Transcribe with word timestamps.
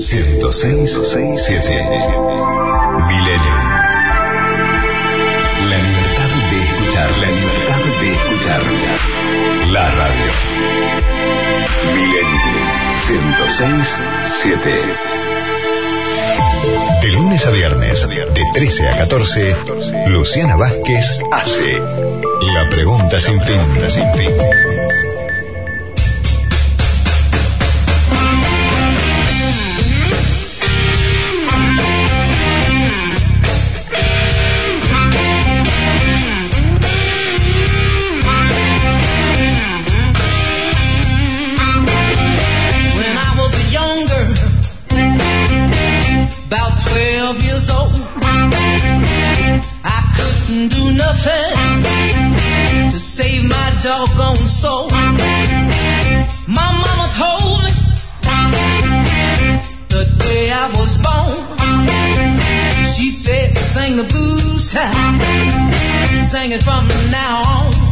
106.7 0.00 1.60
Milenio. 3.06 3.56
La 5.68 5.78
libertad 5.78 6.30
de 6.50 6.56
escuchar, 6.64 7.10
la 7.18 7.30
libertad 7.30 7.80
de 8.00 8.08
escuchar. 8.14 8.62
La 9.70 9.90
radio. 9.90 10.32
Milenio 11.94 12.50
106.7. 13.06 14.74
De 17.02 17.08
lunes 17.12 17.46
a 17.46 17.50
viernes, 17.50 18.08
de 18.08 18.42
13 18.54 18.88
a 18.88 18.96
14, 18.96 19.54
Luciana 20.06 20.56
Vázquez 20.56 21.20
hace 21.32 21.78
la 21.78 22.68
pregunta 22.70 23.20
sin 23.20 23.38
fin. 23.40 23.60
Couldn't 50.60 50.78
do 50.78 50.92
nothing 50.92 51.82
to 52.90 52.98
save 52.98 53.44
my 53.44 53.80
doggone 53.82 54.36
soul. 54.36 54.90
My 56.48 56.70
mama 56.82 57.06
told 57.16 57.62
me 57.64 57.70
the 59.88 60.04
day 60.18 60.52
I 60.52 60.68
was 60.76 60.96
born, 61.06 61.86
she 62.86 63.10
said, 63.10 63.56
sing 63.56 63.96
the 63.96 64.04
blues, 64.04 64.70
sing 66.30 66.52
it 66.52 66.62
from 66.62 66.88
now 67.10 67.42
on. 67.42 67.89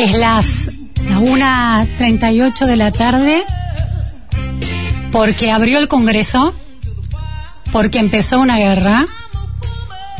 Es 0.00 0.16
las 0.16 0.70
la 1.04 1.20
1.38 1.20 2.64
de 2.64 2.76
la 2.76 2.90
tarde 2.90 3.44
porque 5.12 5.50
abrió 5.50 5.78
el 5.78 5.88
Congreso, 5.88 6.54
porque 7.70 7.98
empezó 7.98 8.40
una 8.40 8.56
guerra, 8.56 9.04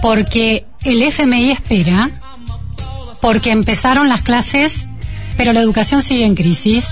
porque 0.03 0.67
el 0.84 1.03
FMI 1.03 1.53
espera, 1.53 2.20
porque 3.23 3.53
empezaron 3.53 4.11
las 4.11 4.20
clases, 4.20 4.86
pero 5.39 5.55
la 5.55 5.61
educación 5.61 6.02
sigue 6.02 6.27
en 6.27 6.35
crisis, 6.35 6.86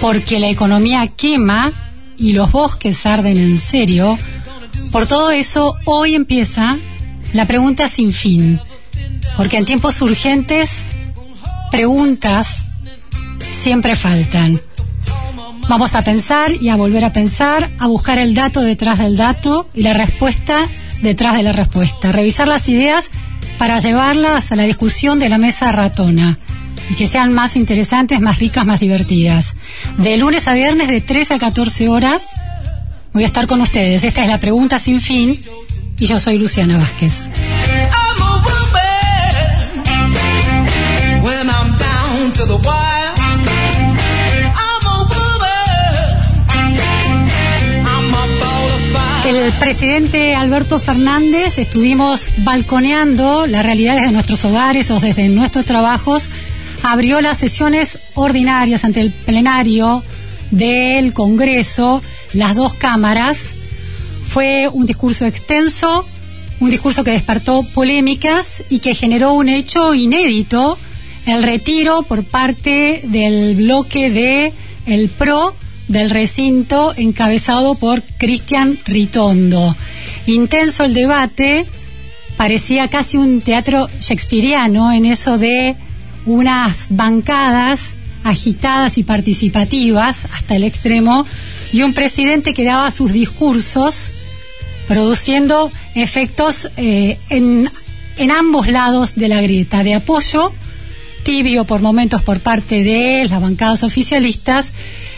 porque 0.00 0.40
la 0.40 0.50
economía 0.50 1.08
quema 1.16 1.70
y 2.18 2.32
los 2.32 2.50
bosques 2.50 3.06
arden 3.06 3.38
en 3.38 3.60
serio. 3.60 4.18
Por 4.90 5.06
todo 5.06 5.30
eso, 5.30 5.76
hoy 5.84 6.16
empieza 6.16 6.76
la 7.32 7.46
pregunta 7.46 7.86
sin 7.86 8.12
fin, 8.12 8.58
porque 9.36 9.58
en 9.58 9.64
tiempos 9.64 10.02
urgentes, 10.02 10.82
preguntas 11.74 12.58
siempre 13.50 13.96
faltan. 13.96 14.60
Vamos 15.68 15.96
a 15.96 16.04
pensar 16.04 16.52
y 16.52 16.68
a 16.68 16.76
volver 16.76 17.04
a 17.04 17.12
pensar, 17.12 17.68
a 17.80 17.88
buscar 17.88 18.18
el 18.18 18.36
dato 18.36 18.60
detrás 18.60 19.00
del 19.00 19.16
dato 19.16 19.68
y 19.74 19.82
la 19.82 19.92
respuesta 19.92 20.68
detrás 21.02 21.34
de 21.34 21.42
la 21.42 21.50
respuesta. 21.50 22.12
Revisar 22.12 22.46
las 22.46 22.68
ideas 22.68 23.10
para 23.58 23.80
llevarlas 23.80 24.52
a 24.52 24.56
la 24.56 24.62
discusión 24.62 25.18
de 25.18 25.28
la 25.28 25.38
mesa 25.38 25.72
ratona 25.72 26.38
y 26.90 26.94
que 26.94 27.08
sean 27.08 27.32
más 27.32 27.56
interesantes, 27.56 28.20
más 28.20 28.38
ricas, 28.38 28.64
más 28.64 28.78
divertidas. 28.78 29.54
De 29.98 30.16
lunes 30.16 30.46
a 30.46 30.52
viernes 30.52 30.86
de 30.86 31.00
13 31.00 31.34
a 31.34 31.38
14 31.40 31.88
horas 31.88 32.28
voy 33.12 33.24
a 33.24 33.26
estar 33.26 33.48
con 33.48 33.60
ustedes. 33.60 34.04
Esta 34.04 34.22
es 34.22 34.28
la 34.28 34.38
pregunta 34.38 34.78
sin 34.78 35.00
fin 35.00 35.40
y 35.98 36.06
yo 36.06 36.20
soy 36.20 36.38
Luciana 36.38 36.78
Vázquez. 36.78 37.28
El 49.26 49.52
presidente 49.52 50.34
Alberto 50.34 50.78
Fernández 50.78 51.56
estuvimos 51.56 52.28
balconeando 52.38 53.46
las 53.46 53.64
realidades 53.64 54.02
de 54.02 54.12
nuestros 54.12 54.44
hogares 54.44 54.90
o 54.90 55.00
desde 55.00 55.30
nuestros 55.30 55.64
trabajos. 55.64 56.28
Abrió 56.82 57.22
las 57.22 57.38
sesiones 57.38 57.98
ordinarias 58.12 58.84
ante 58.84 59.00
el 59.00 59.12
plenario 59.12 60.02
del 60.50 61.14
Congreso, 61.14 62.02
las 62.34 62.54
dos 62.54 62.74
cámaras. 62.74 63.54
Fue 64.28 64.68
un 64.70 64.84
discurso 64.84 65.24
extenso, 65.24 66.06
un 66.60 66.68
discurso 66.68 67.02
que 67.02 67.12
despertó 67.12 67.62
polémicas 67.62 68.62
y 68.68 68.80
que 68.80 68.94
generó 68.94 69.32
un 69.32 69.48
hecho 69.48 69.94
inédito, 69.94 70.76
el 71.24 71.42
retiro 71.42 72.02
por 72.02 72.24
parte 72.24 73.00
del 73.04 73.54
bloque 73.54 74.10
de 74.10 74.52
el 74.84 75.08
PRO 75.08 75.56
del 75.88 76.10
recinto 76.10 76.94
encabezado 76.96 77.74
por 77.74 78.02
Cristian 78.18 78.78
Ritondo. 78.84 79.76
Intenso 80.26 80.84
el 80.84 80.94
debate, 80.94 81.66
parecía 82.36 82.88
casi 82.88 83.16
un 83.16 83.40
teatro 83.40 83.88
shakespeariano 84.00 84.92
en 84.92 85.06
eso 85.06 85.38
de 85.38 85.76
unas 86.26 86.86
bancadas 86.90 87.96
agitadas 88.24 88.96
y 88.96 89.04
participativas 89.04 90.26
hasta 90.32 90.56
el 90.56 90.64
extremo 90.64 91.26
y 91.72 91.82
un 91.82 91.92
presidente 91.92 92.54
que 92.54 92.64
daba 92.64 92.90
sus 92.90 93.12
discursos 93.12 94.12
produciendo 94.88 95.70
efectos 95.94 96.70
eh, 96.76 97.18
en, 97.28 97.70
en 98.16 98.30
ambos 98.30 98.68
lados 98.68 99.14
de 99.16 99.28
la 99.28 99.42
grieta, 99.42 99.82
de 99.82 99.94
apoyo 99.94 100.52
tibio 101.24 101.64
por 101.64 101.80
momentos 101.80 102.22
por 102.22 102.40
parte 102.40 102.84
de 102.84 103.26
las 103.28 103.40
bancadas 103.40 103.82
oficialistas 103.82 104.72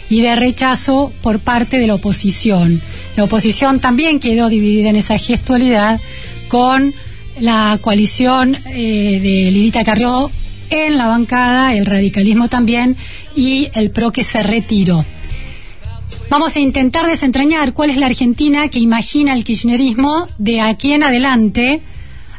y 0.08 0.22
de 0.22 0.36
rechazo 0.36 1.12
por 1.22 1.40
parte 1.40 1.78
de 1.78 1.86
la 1.86 1.94
oposición. 1.94 2.80
La 3.16 3.24
oposición 3.24 3.80
también 3.80 4.20
quedó 4.20 4.48
dividida 4.48 4.90
en 4.90 4.96
esa 4.96 5.18
gestualidad 5.18 6.00
con 6.48 6.94
la 7.40 7.78
coalición 7.80 8.56
eh, 8.66 9.20
de 9.20 9.50
Lidita 9.50 9.84
Carrió 9.84 10.30
en 10.70 10.96
la 10.96 11.06
bancada, 11.06 11.74
el 11.74 11.86
radicalismo 11.86 12.48
también 12.48 12.96
y 13.34 13.68
el 13.74 13.90
PRO 13.90 14.12
que 14.12 14.24
se 14.24 14.42
retiró. 14.42 15.04
Vamos 16.28 16.56
a 16.56 16.60
intentar 16.60 17.06
desentrañar 17.06 17.72
cuál 17.72 17.90
es 17.90 17.96
la 17.96 18.06
Argentina 18.06 18.68
que 18.68 18.80
imagina 18.80 19.32
el 19.32 19.44
kirchnerismo 19.44 20.26
de 20.38 20.60
aquí 20.60 20.92
en 20.92 21.04
adelante 21.04 21.82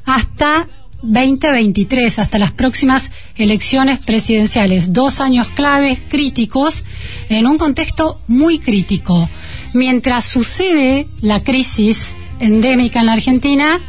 hasta 0.05 0.67
2023, 1.01 2.19
hasta 2.19 2.39
las 2.39 2.51
próximas 2.51 3.11
elecciones 3.35 4.03
presidenciales. 4.03 4.93
Dos 4.93 5.19
años 5.21 5.47
claves 5.49 6.01
críticos 6.07 6.83
en 7.29 7.47
un 7.47 7.57
contexto 7.57 8.19
muy 8.27 8.59
crítico. 8.59 9.29
Mientras 9.73 10.25
sucede 10.25 11.07
la 11.21 11.43
crisis 11.43 12.15
endémica 12.39 12.99
en 12.99 13.05
la 13.05 13.13
Argentina, 13.13 13.79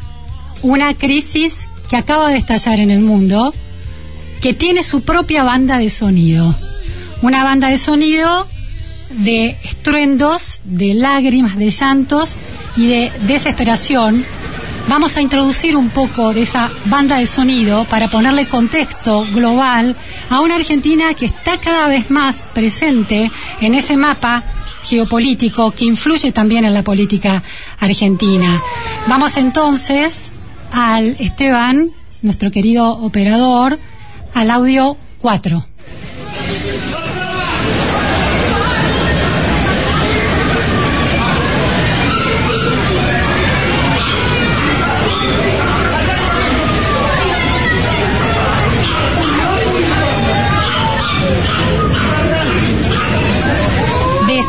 una 0.63 0.95
crisis 0.95 1.67
que 1.89 1.97
acaba 1.97 2.29
de 2.29 2.39
estallar 2.39 2.81
en 2.81 2.91
el 2.91 3.01
mundo, 3.01 3.55
que 4.41 4.55
tiene 4.55 4.83
su 4.83 5.03
propia 5.03 5.43
banda 5.43 5.79
de 5.79 5.91
sonido. 5.91 6.55
Una 7.23 7.43
banda 7.43 7.69
de 7.69 7.79
sonido 7.79 8.47
de 9.11 9.57
estruendos, 9.65 10.61
de 10.65 10.95
lágrimas, 10.95 11.57
de 11.57 11.71
llantos 11.71 12.37
y 12.77 12.89
de 12.89 13.13
desesperación. 13.27 14.25
Vamos 14.89 15.19
a 15.19 15.21
introducir 15.21 15.77
un 15.77 15.91
poco 15.91 16.33
de 16.33 16.43
esa 16.43 16.71
banda 16.87 17.17
de 17.17 17.27
sonido 17.27 17.85
para 17.85 18.09
ponerle 18.09 18.47
contexto 18.47 19.27
global 19.35 19.95
a 20.31 20.41
una 20.41 20.55
Argentina 20.55 21.13
que 21.13 21.27
está 21.27 21.59
cada 21.59 21.89
vez 21.89 22.11
más 22.11 22.43
presente 22.55 23.31
en 23.61 23.75
ese 23.75 23.99
mapa 23.99 24.43
geopolítico 24.85 25.73
que 25.73 25.85
influye 25.85 26.33
también 26.33 26.65
en 26.65 26.73
la 26.73 26.83
política 26.83 27.43
argentina. 27.79 28.63
Vamos 29.07 29.37
entonces 29.37 30.31
al 30.73 31.17
Esteban, 31.19 31.91
nuestro 32.23 32.51
querido 32.51 32.89
operador, 32.89 33.79
al 34.33 34.51
audio 34.51 34.97
4. 35.21 35.67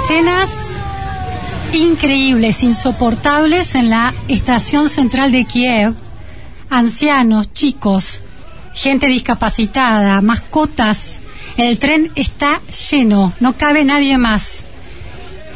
Escenas 0.10 0.50
increíbles, 1.72 2.64
insoportables 2.64 3.76
en 3.76 3.92
la 3.92 4.12
estación 4.28 4.90
central 4.90 5.32
de 5.32 5.46
Kiev. 5.46 5.94
Ancianos, 6.68 7.54
chicos, 7.54 8.24
gente 8.74 9.06
discapacitada, 9.06 10.20
mascotas. 10.22 11.20
El 11.58 11.78
tren 11.78 12.12
está 12.16 12.60
lleno, 12.90 13.34
no 13.40 13.54
cabe 13.54 13.86
nadie 13.86 14.18
más. 14.18 14.62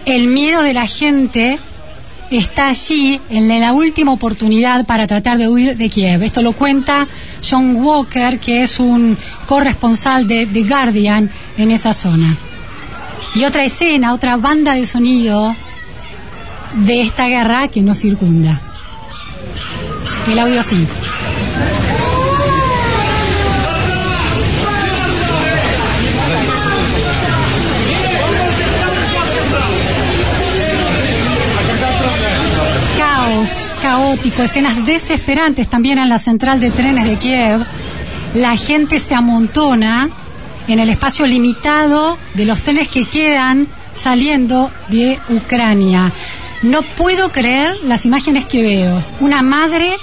El 0.06 0.28
miedo 0.28 0.62
de 0.62 0.74
la 0.76 0.86
gente 0.86 1.58
está 2.30 2.68
allí 2.68 3.20
en 3.32 3.48
la 3.60 3.74
última 3.74 4.12
oportunidad 4.12 4.86
para 4.86 5.08
tratar 5.08 5.40
de 5.40 5.48
huir 5.48 5.78
de 5.78 5.90
Kiev. 5.90 6.22
Esto 6.22 6.44
lo 6.44 6.54
cuenta 6.54 7.08
John 7.42 7.78
Walker, 7.78 8.38
que 8.38 8.62
es 8.62 8.80
un 8.80 9.18
corresponsal 9.48 10.28
de 10.28 10.46
The 10.46 10.62
Guardian 10.62 11.32
en 11.58 11.72
esa 11.72 11.92
zona. 11.92 12.38
Y 13.35 13.45
otra 13.45 13.65
escena, 13.65 14.13
otra 14.13 14.38
banda 14.38 14.74
de 14.74 14.85
sonido 14.85 15.56
de 16.74 17.01
esta 17.01 17.27
guerra 17.27 17.68
que 17.68 17.81
nos 17.81 18.00
circunda. 18.00 18.62
El 20.31 20.38
audio 20.38 20.62
5. 20.62 20.94
Caos, 32.97 33.74
caótico, 33.81 34.44
escenas 34.44 34.85
desesperantes 34.85 35.68
también 35.68 35.97
en 35.97 36.09
la 36.09 36.19
central 36.19 36.59
de 36.59 36.69
trenes 36.69 37.06
de 37.06 37.15
Kiev. 37.15 37.65
La 38.35 38.56
gente 38.56 39.00
se 39.00 39.15
amontona 39.15 40.09
en 40.68 40.80
el 40.80 40.89
espacio 40.89 41.25
limitado 41.25 42.18
de 42.33 42.45
los 42.45 42.62
trenes 42.62 42.88
que 42.88 43.06
quedan 43.06 43.68
saliendo 43.94 44.71
de 44.89 45.19
Ucrania. 45.30 46.12
No 46.62 46.81
puedo 46.81 47.31
creer 47.31 47.75
las 47.83 48.06
imágenes 48.06 48.45
que 48.45 48.62
veo. 48.62 49.01
Una 49.19 49.42
madre 49.42 49.95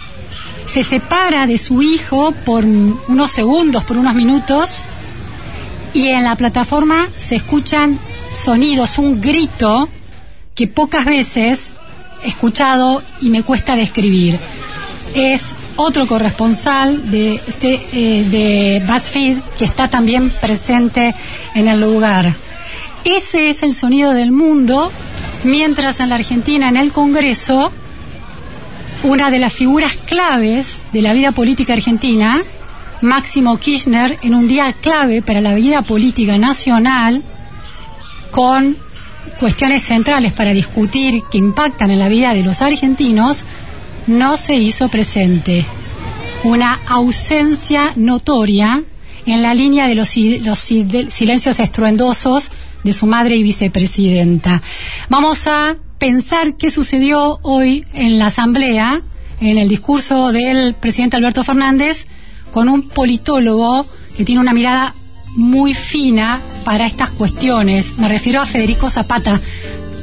se 0.66 0.84
separa 0.84 1.46
de 1.46 1.58
su 1.58 1.82
hijo 1.82 2.32
por 2.44 2.64
unos 2.64 3.30
segundos, 3.30 3.84
por 3.84 3.96
unos 3.96 4.14
minutos, 4.14 4.84
y 5.94 6.08
en 6.08 6.24
la 6.24 6.36
plataforma 6.36 7.08
se 7.18 7.36
escuchan 7.36 7.98
sonidos, 8.34 8.98
un 8.98 9.20
grito 9.20 9.88
que 10.54 10.68
pocas 10.68 11.04
veces 11.04 11.70
he 12.22 12.28
escuchado 12.28 13.02
y 13.20 13.30
me 13.30 13.42
cuesta 13.42 13.74
describir. 13.74 14.38
Es 15.14 15.46
otro 15.80 16.06
corresponsal 16.06 17.10
de, 17.10 17.40
este, 17.46 17.80
eh, 17.92 18.24
de 18.24 18.82
BuzzFeed 18.86 19.38
que 19.58 19.64
está 19.64 19.88
también 19.88 20.30
presente 20.30 21.14
en 21.54 21.68
el 21.68 21.80
lugar. 21.80 22.34
Ese 23.04 23.48
es 23.48 23.62
el 23.62 23.72
sonido 23.72 24.12
del 24.12 24.30
mundo, 24.30 24.92
mientras 25.44 26.00
en 26.00 26.10
la 26.10 26.16
Argentina, 26.16 26.68
en 26.68 26.76
el 26.76 26.92
Congreso, 26.92 27.72
una 29.02 29.30
de 29.30 29.38
las 29.38 29.54
figuras 29.54 29.96
claves 29.96 30.80
de 30.92 31.00
la 31.00 31.14
vida 31.14 31.32
política 31.32 31.72
argentina, 31.72 32.42
Máximo 33.00 33.56
Kirchner, 33.56 34.18
en 34.20 34.34
un 34.34 34.46
día 34.46 34.74
clave 34.74 35.22
para 35.22 35.40
la 35.40 35.54
vida 35.54 35.80
política 35.80 36.36
nacional, 36.36 37.22
con 38.30 38.76
cuestiones 39.38 39.82
centrales 39.82 40.34
para 40.34 40.52
discutir 40.52 41.22
que 41.30 41.38
impactan 41.38 41.90
en 41.90 41.98
la 41.98 42.08
vida 42.08 42.34
de 42.34 42.42
los 42.42 42.60
argentinos, 42.60 43.46
no 44.10 44.36
se 44.36 44.54
hizo 44.54 44.88
presente. 44.88 45.64
Una 46.42 46.80
ausencia 46.86 47.92
notoria 47.96 48.82
en 49.24 49.42
la 49.42 49.54
línea 49.54 49.86
de 49.86 49.94
los, 49.94 50.08
silencios 50.08 51.60
estruendosos 51.60 52.50
de 52.82 52.92
su 52.92 53.06
madre 53.06 53.36
y 53.36 53.42
vicepresidenta. 53.42 54.62
Vamos 55.08 55.46
a 55.46 55.76
pensar 55.98 56.56
qué 56.56 56.70
sucedió 56.70 57.38
hoy 57.42 57.84
en 57.94 58.18
la 58.18 58.26
Asamblea, 58.26 59.00
en 59.40 59.58
el 59.58 59.68
discurso 59.68 60.32
del 60.32 60.74
presidente 60.74 61.16
Alberto 61.16 61.44
Fernández, 61.44 62.06
con 62.50 62.68
un 62.68 62.88
politólogo 62.88 63.86
que 64.16 64.24
tiene 64.24 64.40
una 64.40 64.52
mirada 64.52 64.94
muy 65.36 65.74
fina 65.74 66.40
para 66.64 66.86
estas 66.86 67.10
cuestiones. 67.10 67.98
Me 67.98 68.08
refiero 68.08 68.40
a 68.40 68.46
Federico 68.46 68.90
Zapata, 68.90 69.40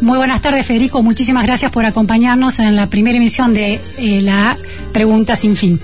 muy 0.01 0.17
buenas 0.17 0.41
tardes, 0.41 0.65
Federico. 0.65 1.03
Muchísimas 1.03 1.45
gracias 1.45 1.71
por 1.71 1.85
acompañarnos 1.85 2.59
en 2.59 2.75
la 2.75 2.87
primera 2.87 3.17
emisión 3.17 3.53
de 3.53 3.79
eh, 3.97 4.21
la 4.21 4.57
Pregunta 4.93 5.35
Sin 5.35 5.55
Fin. 5.55 5.79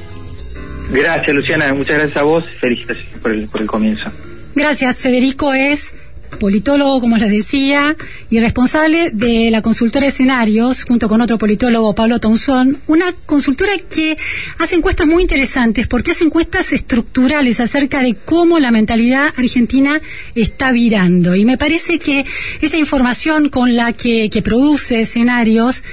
Gracias, 0.92 1.36
Luciana. 1.36 1.74
Muchas 1.74 1.98
gracias 1.98 2.18
a 2.18 2.24
vos. 2.24 2.46
Felicitaciones 2.60 3.20
por 3.22 3.32
el, 3.32 3.48
por 3.48 3.62
el 3.62 3.68
comienzo. 3.68 4.12
Gracias, 4.56 5.00
Federico. 5.00 5.54
Es 5.54 5.94
politólogo, 6.38 7.00
como 7.00 7.18
les 7.18 7.30
decía, 7.30 7.96
y 8.30 8.40
responsable 8.40 9.12
de 9.12 9.50
la 9.52 9.62
consultora 9.62 10.08
Escenarios, 10.08 10.84
junto 10.84 11.08
con 11.08 11.22
otro 11.22 11.38
politólogo, 11.38 11.96
Pablo 11.96 12.20
Tonzón, 12.20 12.78
una 12.88 13.14
consultora 13.26 13.74
que 13.90 14.18
hace 14.58 14.76
encuestas 14.76 15.08
muy 15.08 15.22
interesantes, 15.22 15.88
porque 15.88 16.12
hace 16.12 16.24
encuestas 16.24 16.74
estructurales 16.74 17.60
acerca 17.60 18.02
de 18.02 18.16
cómo 18.26 18.60
la 18.60 18.72
mentalidad 18.72 19.34
argentina 19.38 20.02
está 20.36 20.72
virando. 20.72 21.36
Y 21.36 21.46
me 21.46 21.58
parece 21.58 22.00
que 22.00 22.26
esa 22.62 22.78
información 22.78 23.50
con 23.50 23.76
la 23.76 23.94
que, 23.94 24.30
que 24.32 24.42
produce 24.42 25.02
Escenarios 25.02 25.84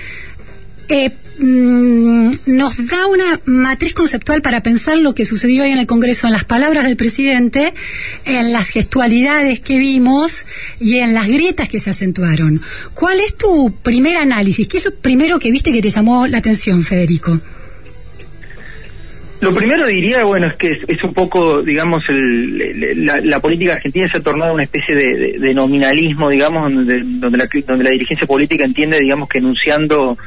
eh, 0.89 1.11
Mm, 1.43 2.33
nos 2.47 2.87
da 2.89 3.07
una 3.07 3.41
matriz 3.47 3.95
conceptual 3.95 4.43
para 4.43 4.63
pensar 4.63 4.99
lo 4.99 5.15
que 5.15 5.25
sucedió 5.25 5.63
hoy 5.63 5.71
en 5.71 5.79
el 5.79 5.87
Congreso, 5.87 6.27
en 6.27 6.35
las 6.35 6.45
palabras 6.45 6.85
del 6.85 6.97
presidente, 6.97 7.73
en 8.27 8.53
las 8.53 8.69
gestualidades 8.69 9.61
que 9.61 9.79
vimos 9.79 10.45
y 10.79 10.99
en 10.99 11.15
las 11.15 11.29
grietas 11.29 11.71
que 11.71 11.81
se 11.81 11.91
acentuaron. 11.91 12.61
¿Cuál 12.93 13.21
es 13.21 13.37
tu 13.37 13.75
primer 13.83 14.19
análisis? 14.19 14.69
¿Qué 14.69 14.79
es 14.79 14.85
lo 14.85 14.95
primero 14.95 15.39
que 15.39 15.51
viste 15.51 15.73
que 15.73 15.81
te 15.81 15.89
llamó 15.89 16.27
la 16.27 16.39
atención, 16.39 16.83
Federico? 16.83 17.41
Lo 19.41 19.55
primero 19.55 19.87
diría, 19.87 20.23
bueno, 20.25 20.49
es 20.49 20.57
que 20.57 20.83
es, 20.87 21.03
un 21.03 21.15
poco, 21.15 21.63
digamos, 21.63 22.03
la, 22.11 23.41
política 23.41 23.73
argentina 23.73 24.07
se 24.11 24.19
ha 24.19 24.21
tornado 24.21 24.53
una 24.53 24.65
especie 24.65 24.95
de, 24.95 25.55
nominalismo, 25.55 26.29
digamos, 26.29 26.71
donde, 26.71 27.03
la, 27.39 27.49
donde 27.67 27.85
la 27.85 27.91
dirigencia 27.91 28.27
política 28.27 28.67
entiende, 28.67 29.01
digamos, 29.01 29.31
que 29.31 29.39
enunciando 29.39 30.19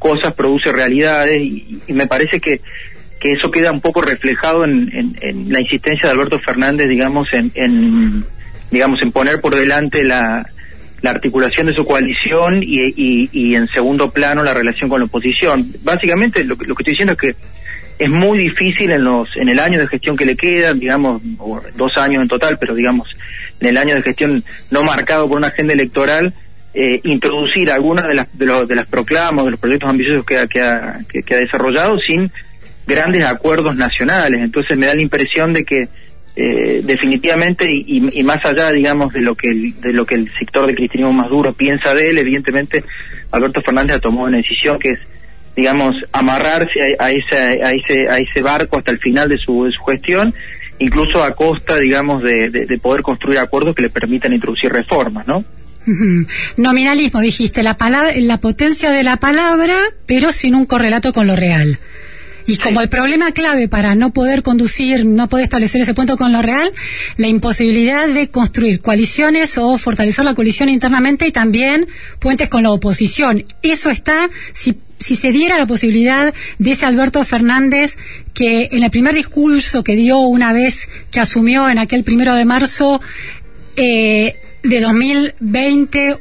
cosas 0.00 0.34
produce 0.34 0.72
realidades 0.72 1.40
y, 1.40 1.80
me 1.88 2.06
parece 2.06 2.40
que, 2.40 2.60
que 3.20 3.32
eso 3.32 3.50
queda 3.50 3.70
un 3.70 3.80
poco 3.80 4.00
reflejado 4.00 4.64
en, 4.64 5.14
en, 5.20 5.52
la 5.52 5.60
insistencia 5.60 6.08
de 6.08 6.14
Alberto 6.14 6.40
Fernández, 6.40 6.88
digamos, 6.88 7.28
en, 7.32 8.24
digamos, 8.70 9.00
en 9.02 9.12
poner 9.12 9.40
por 9.40 9.54
delante 9.54 10.02
la, 10.02 10.44
la 11.02 11.10
articulación 11.10 11.66
de 11.66 11.74
su 11.74 11.84
coalición 11.84 12.62
y, 12.62 13.28
y, 13.30 13.54
en 13.54 13.68
segundo 13.68 14.10
plano 14.10 14.42
la 14.42 14.54
relación 14.54 14.90
con 14.90 15.00
la 15.00 15.06
oposición. 15.06 15.70
Básicamente 15.82 16.42
lo, 16.44 16.56
lo 16.56 16.74
que 16.74 16.82
estoy 16.82 16.92
diciendo 16.94 17.12
es 17.12 17.18
que 17.18 17.36
es 17.98 18.08
muy 18.08 18.38
difícil 18.38 18.90
en 18.90 19.04
los 19.04 19.28
en 19.36 19.50
el 19.50 19.58
año 19.58 19.78
de 19.78 19.86
gestión 19.86 20.16
que 20.16 20.24
le 20.24 20.34
queda, 20.34 20.72
digamos, 20.72 21.20
dos 21.76 21.98
años 21.98 22.22
en 22.22 22.28
total, 22.28 22.56
pero 22.58 22.74
digamos, 22.74 23.08
en 23.60 23.68
el 23.68 23.76
año 23.76 23.94
de 23.94 24.02
gestión 24.02 24.42
no 24.70 24.82
marcado 24.82 25.28
por 25.28 25.36
una 25.36 25.48
agenda 25.48 25.74
electoral, 25.74 26.32
eh, 26.72 27.00
introducir 27.04 27.70
algunas 27.70 28.06
de 28.06 28.14
las, 28.14 28.38
de, 28.38 28.46
los, 28.46 28.68
de 28.68 28.76
las 28.76 28.86
proclamas, 28.86 29.44
de 29.44 29.50
los 29.52 29.60
proyectos 29.60 29.90
ambiciosos 29.90 30.24
que, 30.24 30.46
que, 30.48 30.62
ha, 30.62 30.98
que, 31.08 31.34
ha 31.34 31.38
desarrollado 31.38 31.98
sin 31.98 32.30
grandes 32.86 33.24
acuerdos 33.24 33.76
nacionales. 33.76 34.40
Entonces 34.40 34.78
me 34.78 34.86
da 34.86 34.94
la 34.94 35.02
impresión 35.02 35.52
de 35.52 35.64
que 35.64 35.88
eh, 36.36 36.80
definitivamente 36.84 37.66
y, 37.68 38.22
más 38.22 38.44
allá, 38.44 38.70
digamos, 38.70 39.12
de 39.12 39.20
lo 39.20 39.34
que 39.34 39.48
el, 39.48 39.80
de 39.80 39.92
lo 39.92 40.06
que 40.06 40.14
el 40.14 40.30
sector 40.38 40.66
de 40.66 40.74
cristianismo 40.74 41.12
más 41.12 41.28
duro 41.28 41.52
piensa 41.52 41.92
de 41.92 42.10
él, 42.10 42.18
evidentemente 42.18 42.84
Alberto 43.32 43.62
Fernández 43.62 43.96
ha 43.96 44.00
tomado 44.00 44.28
una 44.28 44.36
decisión 44.36 44.78
que 44.78 44.90
es 44.90 45.00
digamos, 45.56 45.96
amarrarse 46.12 46.96
a, 46.98 47.10
ese, 47.10 47.36
a, 47.36 47.72
ese, 47.72 48.08
a 48.08 48.18
ese 48.18 48.40
barco 48.40 48.78
hasta 48.78 48.92
el 48.92 49.00
final 49.00 49.28
de 49.28 49.36
su, 49.36 49.64
de 49.64 49.72
su 49.72 49.82
gestión, 49.82 50.32
incluso 50.78 51.24
a 51.24 51.34
costa, 51.34 51.76
digamos, 51.76 52.22
de, 52.22 52.48
de 52.48 52.78
poder 52.78 53.02
construir 53.02 53.40
acuerdos 53.40 53.74
que 53.74 53.82
le 53.82 53.90
permitan 53.90 54.32
introducir 54.32 54.72
reformas, 54.72 55.26
¿no? 55.26 55.44
Nominalismo, 56.56 57.20
dijiste, 57.20 57.62
la, 57.62 57.76
palabra, 57.76 58.12
la 58.16 58.38
potencia 58.38 58.90
de 58.90 59.02
la 59.02 59.18
palabra, 59.18 59.76
pero 60.06 60.32
sin 60.32 60.54
un 60.54 60.66
correlato 60.66 61.12
con 61.12 61.26
lo 61.26 61.36
real. 61.36 61.78
Y 62.46 62.56
como 62.56 62.80
el 62.80 62.88
problema 62.88 63.30
clave 63.32 63.68
para 63.68 63.94
no 63.94 64.10
poder 64.10 64.42
conducir, 64.42 65.04
no 65.06 65.28
poder 65.28 65.44
establecer 65.44 65.82
ese 65.82 65.94
punto 65.94 66.16
con 66.16 66.32
lo 66.32 66.42
real, 66.42 66.72
la 67.16 67.28
imposibilidad 67.28 68.08
de 68.08 68.28
construir 68.28 68.80
coaliciones 68.80 69.56
o 69.56 69.78
fortalecer 69.78 70.24
la 70.24 70.34
coalición 70.34 70.68
internamente 70.68 71.28
y 71.28 71.30
también 71.30 71.86
puentes 72.18 72.48
con 72.48 72.64
la 72.64 72.72
oposición. 72.72 73.44
Eso 73.62 73.90
está, 73.90 74.28
si, 74.52 74.76
si 74.98 75.14
se 75.14 75.30
diera 75.30 75.58
la 75.58 75.66
posibilidad 75.66 76.34
de 76.58 76.70
ese 76.72 76.86
Alberto 76.86 77.22
Fernández 77.24 77.96
que 78.34 78.68
en 78.72 78.82
el 78.82 78.90
primer 78.90 79.14
discurso 79.14 79.84
que 79.84 79.94
dio 79.94 80.18
una 80.18 80.52
vez 80.52 80.88
que 81.12 81.20
asumió 81.20 81.68
en 81.68 81.78
aquel 81.78 82.02
primero 82.02 82.34
de 82.34 82.44
marzo 82.44 83.00
eh, 83.76 84.34
de 84.62 84.80
2020 84.80 86.16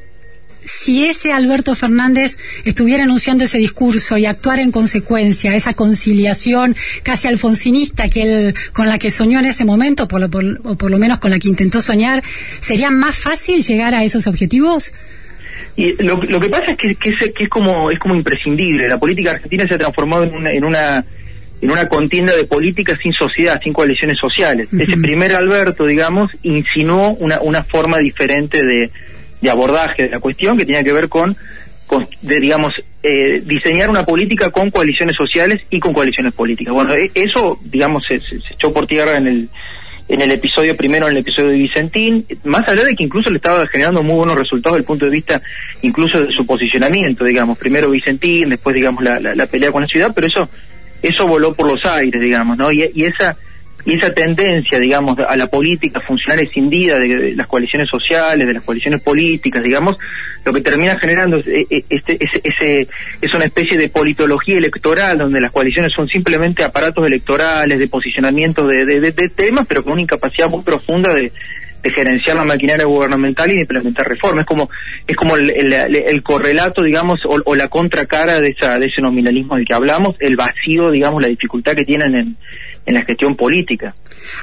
si 0.69 1.05
ese 1.05 1.31
Alberto 1.31 1.73
Fernández 1.73 2.37
estuviera 2.63 3.03
anunciando 3.03 3.43
ese 3.43 3.57
discurso 3.57 4.17
y 4.17 4.25
actuar 4.25 4.59
en 4.59 4.71
consecuencia, 4.71 5.55
esa 5.55 5.73
conciliación 5.73 6.75
casi 7.01 7.27
alfonsinista 7.27 8.09
que 8.09 8.21
él, 8.21 8.55
con 8.73 8.87
la 8.87 8.99
que 8.99 9.09
soñó 9.09 9.39
en 9.39 9.45
ese 9.45 9.65
momento, 9.65 10.07
por 10.07 10.21
lo, 10.21 10.29
por, 10.29 10.43
o 10.63 10.75
por 10.75 10.91
lo 10.91 10.97
menos 10.97 11.19
con 11.19 11.31
la 11.31 11.39
que 11.39 11.47
intentó 11.47 11.81
soñar, 11.81 12.21
¿sería 12.59 12.91
más 12.91 13.17
fácil 13.17 13.63
llegar 13.63 13.95
a 13.95 14.03
esos 14.03 14.27
objetivos? 14.27 14.91
Y 15.75 16.01
lo, 16.03 16.21
lo 16.23 16.39
que 16.39 16.49
pasa 16.49 16.71
es 16.71 16.77
que, 16.77 16.95
que, 16.95 17.09
es, 17.09 17.33
que 17.33 17.43
es 17.43 17.49
como 17.49 17.89
es 17.89 17.99
como 17.99 18.15
imprescindible. 18.15 18.87
La 18.87 18.97
política 18.97 19.31
argentina 19.31 19.65
se 19.67 19.75
ha 19.75 19.77
transformado 19.77 20.23
en 20.23 20.35
una, 20.35 20.51
en 20.51 20.65
una 20.65 21.05
en 21.61 21.71
una 21.71 21.87
contienda 21.87 22.35
de 22.35 22.45
política 22.45 22.97
sin 23.01 23.11
sociedad, 23.13 23.59
sin 23.63 23.73
coaliciones 23.73 24.17
sociales. 24.19 24.69
Ese 24.77 24.97
primer 24.97 25.33
Alberto, 25.35 25.85
digamos, 25.85 26.31
insinuó 26.43 27.11
una, 27.19 27.39
una 27.41 27.63
forma 27.63 27.97
diferente 27.97 28.63
de, 28.65 28.89
de 29.41 29.49
abordaje 29.49 30.03
de 30.03 30.09
la 30.09 30.19
cuestión 30.19 30.57
que 30.57 30.65
tenía 30.65 30.83
que 30.83 30.93
ver 30.93 31.09
con, 31.09 31.35
con 31.85 32.07
de, 32.21 32.39
digamos, 32.39 32.73
eh, 33.03 33.41
diseñar 33.45 33.89
una 33.89 34.05
política 34.05 34.51
con 34.51 34.71
coaliciones 34.71 35.15
sociales 35.17 35.61
y 35.69 35.79
con 35.79 35.91
coaliciones 35.93 36.33
políticas. 36.33 36.73
Bueno, 36.73 36.93
e- 36.95 37.11
eso, 37.13 37.59
digamos, 37.65 38.03
se, 38.07 38.19
se- 38.19 38.39
se 38.39 38.53
echó 38.53 38.71
por 38.71 38.87
tierra 38.87 39.17
en 39.17 39.27
el 39.27 39.49
en 40.11 40.23
el 40.23 40.31
episodio 40.31 40.75
primero, 40.75 41.05
en 41.05 41.11
el 41.11 41.17
episodio 41.19 41.49
de 41.51 41.59
Vicentín, 41.59 42.25
más 42.43 42.67
allá 42.67 42.83
de 42.83 42.95
que 42.95 43.03
incluso 43.03 43.29
le 43.29 43.35
estaba 43.35 43.67
generando 43.67 44.01
muy 44.01 44.15
buenos 44.15 44.35
resultados 44.35 44.75
desde 44.77 44.81
el 44.81 44.87
punto 44.87 45.05
de 45.05 45.11
vista 45.11 45.39
incluso 45.83 46.19
de 46.19 46.31
su 46.31 46.47
posicionamiento, 46.47 47.25
digamos, 47.25 47.59
primero 47.59 47.91
Vicentín, 47.91 48.49
después, 48.49 48.75
digamos, 48.75 49.03
la, 49.03 49.19
la, 49.19 49.35
la 49.35 49.45
pelea 49.45 49.71
con 49.71 49.83
la 49.83 49.87
ciudad, 49.87 50.11
pero 50.15 50.25
eso 50.25 50.49
eso 51.01 51.27
voló 51.27 51.53
por 51.53 51.67
los 51.67 51.85
aires, 51.85 52.21
digamos, 52.21 52.57
¿no? 52.57 52.71
Y, 52.71 52.83
esa 53.03 53.35
y 53.85 53.93
esa 53.95 54.13
tendencia, 54.13 54.77
digamos, 54.77 55.17
a 55.19 55.37
la 55.37 55.47
política 55.47 56.01
funcional 56.01 56.39
escindida 56.43 56.99
de, 56.99 57.33
las 57.33 57.47
coaliciones 57.47 57.87
sociales, 57.87 58.45
de 58.45 58.53
las 58.53 58.63
coaliciones 58.63 59.01
políticas, 59.01 59.63
digamos, 59.63 59.97
lo 60.45 60.53
que 60.53 60.59
termina 60.61 60.99
generando 60.99 61.37
es, 61.37 61.47
eh, 61.47 61.65
eh, 61.69 61.83
este, 61.89 62.17
ese, 62.23 62.41
ese- 62.43 62.87
es 63.21 63.33
una 63.33 63.45
especie 63.45 63.77
de 63.77 63.87
politología 63.89 64.57
electoral 64.57 65.17
donde 65.17 65.39
las 65.39 65.51
coaliciones 65.51 65.93
son 65.95 66.07
simplemente 66.09 66.63
aparatos 66.63 67.05
electorales 67.07 67.79
de 67.79 67.87
posicionamiento 67.87 68.67
de- 68.67 68.85
de 68.85 69.11
temas, 69.29 69.65
pero 69.67 69.83
con 69.83 69.93
una 69.93 70.01
incapacidad 70.01 70.49
muy 70.49 70.61
profunda 70.61 71.13
de, 71.13 71.31
de 71.81 71.89
gerenciar 71.91 72.35
la 72.35 72.43
maquinaria 72.43 72.85
gubernamental 72.85 73.49
y 73.51 73.55
de 73.55 73.61
implementar 73.61 74.07
reformas. 74.07 74.43
Es 74.43 74.47
como 74.47 74.69
es 75.07 75.15
como 75.15 75.35
el, 75.37 75.49
el- 75.49 75.73
el- 75.73 75.95
el 75.95 76.23
correlato, 76.23 76.83
digamos, 76.83 77.19
o, 77.25 77.37
o 77.45 77.55
la 77.55 77.67
contracara 77.67 78.39
de, 78.41 78.49
esa, 78.49 78.77
de 78.79 78.87
ese 78.87 79.01
nominalismo 79.01 79.55
del 79.55 79.65
que 79.65 79.73
hablamos, 79.73 80.15
el 80.19 80.35
vacío, 80.35 80.91
digamos, 80.91 81.21
la 81.21 81.29
dificultad 81.29 81.73
que 81.75 81.85
tienen 81.85 82.13
en, 82.15 82.37
en 82.85 82.93
la 82.93 83.03
gestión 83.05 83.35
política. 83.35 83.95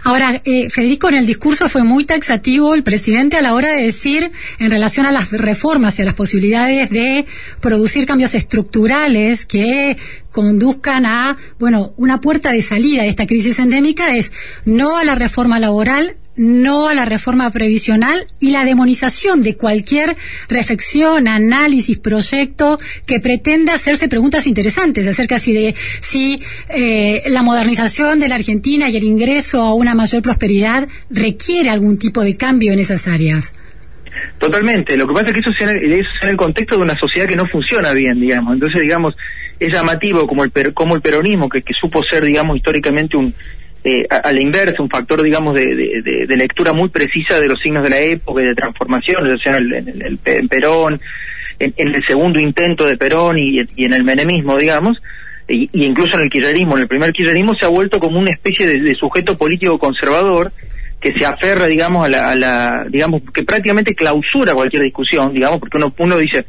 Ahora, 0.05 0.41
eh, 0.45 0.71
Federico, 0.71 1.09
en 1.09 1.17
el 1.17 1.27
discurso 1.27 1.69
fue 1.69 1.85
muy 1.85 2.05
taxativo 2.05 2.75
el 2.75 2.83
presidente 2.83 3.37
a 3.37 3.43
la 3.43 3.55
hora 3.55 3.71
de 3.71 3.83
decir, 3.83 4.29
en 4.59 4.71
relación 4.71 5.07
a 5.07 5.13
las 5.13 5.31
reformas 5.33 5.99
y 5.99 6.03
a 6.03 6.05
las 6.07 6.15
posibilidades 6.15 6.91
de 6.91 7.27
producir 7.61 8.07
cambios 8.07 8.35
estructurales 8.35 9.47
que 9.47 9.97
conduzcan 10.37 11.07
a, 11.07 11.35
bueno, 11.59 11.95
una 11.97 12.21
puerta 12.21 12.53
de 12.53 12.61
salida 12.61 13.05
de 13.05 13.09
esta 13.09 13.27
crisis 13.27 13.59
endémica 13.59 14.15
es 14.15 14.33
no 14.67 14.99
a 14.99 15.03
la 15.03 15.15
reforma 15.15 15.59
laboral, 15.59 16.17
no 16.37 16.89
a 16.89 16.93
la 16.93 17.07
reforma 17.07 17.51
previsional 17.51 18.27
y 18.39 18.51
la 18.51 18.63
demonización 18.63 19.41
de 19.41 19.57
cualquier 19.57 20.15
reflexión, 20.47 21.27
análisis, 21.27 21.97
proyecto 21.97 22.79
que 23.07 23.19
pretenda 23.19 23.73
hacerse 23.73 24.09
preguntas 24.09 24.47
interesantes 24.47 25.07
acerca 25.07 25.39
si 25.39 25.55
de 25.55 25.75
si 26.03 26.37
eh, 26.69 27.23
la 27.29 27.41
modernización 27.43 28.21
de 28.21 28.29
la 28.29 28.35
Argentina 28.35 28.91
y 28.91 28.97
el 28.99 29.05
ingreso 29.05 29.63
a 29.63 29.73
una 29.73 29.95
mayor 29.95 30.21
prosperidad 30.21 30.87
requiere 31.09 31.71
algún 31.71 31.97
tipo 31.97 32.21
de 32.21 32.37
cambio 32.37 32.75
en 32.75 32.81
esas 32.81 33.09
áreas. 33.09 33.55
Totalmente. 34.39 34.97
Lo 34.97 35.07
que 35.07 35.15
pasa 35.15 35.27
es 35.27 35.33
que 35.33 35.41
eso 35.41 35.51
es 35.51 35.61
en 35.63 35.77
el, 35.77 35.93
en 36.23 36.29
el 36.29 36.37
contexto 36.37 36.77
de 36.77 36.83
una 36.83 36.95
sociedad 36.99 37.27
que 37.27 37.37
no 37.37 37.47
funciona 37.47 37.93
bien, 37.93 38.21
digamos. 38.21 38.55
Entonces, 38.55 38.83
digamos, 38.83 39.17
es 39.59 39.73
llamativo 39.73 40.27
como 40.27 40.45
el, 40.45 40.51
per- 40.51 40.75
como 40.75 40.95
el 40.95 41.01
peronismo, 41.01 41.49
que, 41.49 41.63
que 41.63 41.73
supo 41.73 42.03
ser, 42.11 42.25
digamos, 42.25 42.57
históricamente 42.57 43.17
un 43.17 43.33
eh, 43.85 44.05
a, 44.11 44.33
la 44.33 44.41
inversa, 44.41 44.83
un 44.83 44.91
factor, 44.91 45.23
digamos, 45.23 45.55
de, 45.55 45.65
de- 45.67 46.37
lectura 46.37 46.73
muy 46.73 46.89
precisa 46.89 47.41
de 47.41 47.47
los 47.47 47.61
signos 47.61 47.85
de 47.85 47.91
la 47.91 48.01
época 48.01 48.43
y 48.43 48.47
de 48.47 48.55
transformación, 48.55 49.25
ya 49.29 49.37
sea 49.43 49.59
en 49.59 50.03
el, 50.03 50.19
Perón, 50.49 51.01
en, 51.59 51.73
en 51.77 51.95
el 51.95 52.05
segundo 52.07 52.39
intento 52.41 52.85
de 52.85 52.97
Perón 52.97 53.39
y, 53.39 53.61
y 53.77 53.85
en 53.85 53.95
el 53.95 54.03
menemismo, 54.05 54.57
digamos, 54.59 55.01
y, 55.49 55.71
incluso 55.73 56.17
en 56.17 56.25
el 56.25 56.31
kirchnerismo. 56.31 56.75
En 56.77 56.83
el 56.83 56.89
primer 56.89 57.13
kirchnerismo 57.13 57.55
se 57.55 57.65
ha 57.65 57.69
vuelto 57.69 58.01
como 58.01 58.19
una 58.19 58.33
especie 58.33 58.67
de 58.67 58.95
sujeto 58.97 59.37
político 59.37 59.79
conservador 59.79 60.51
que 61.01 61.13
se 61.13 61.25
aferra, 61.27 61.67
digamos, 61.67 62.05
a 62.07 62.09
la, 62.09 62.31
a 62.31 62.35
la- 62.37 62.87
digamos, 62.89 63.23
que 63.35 63.43
prácticamente 63.45 63.95
clausura 63.95 64.55
cualquier 64.55 64.83
discusión, 64.83 65.33
digamos, 65.33 65.59
porque 65.61 65.77
uno, 65.77 65.95
uno 65.99 66.17
dice, 66.17 66.47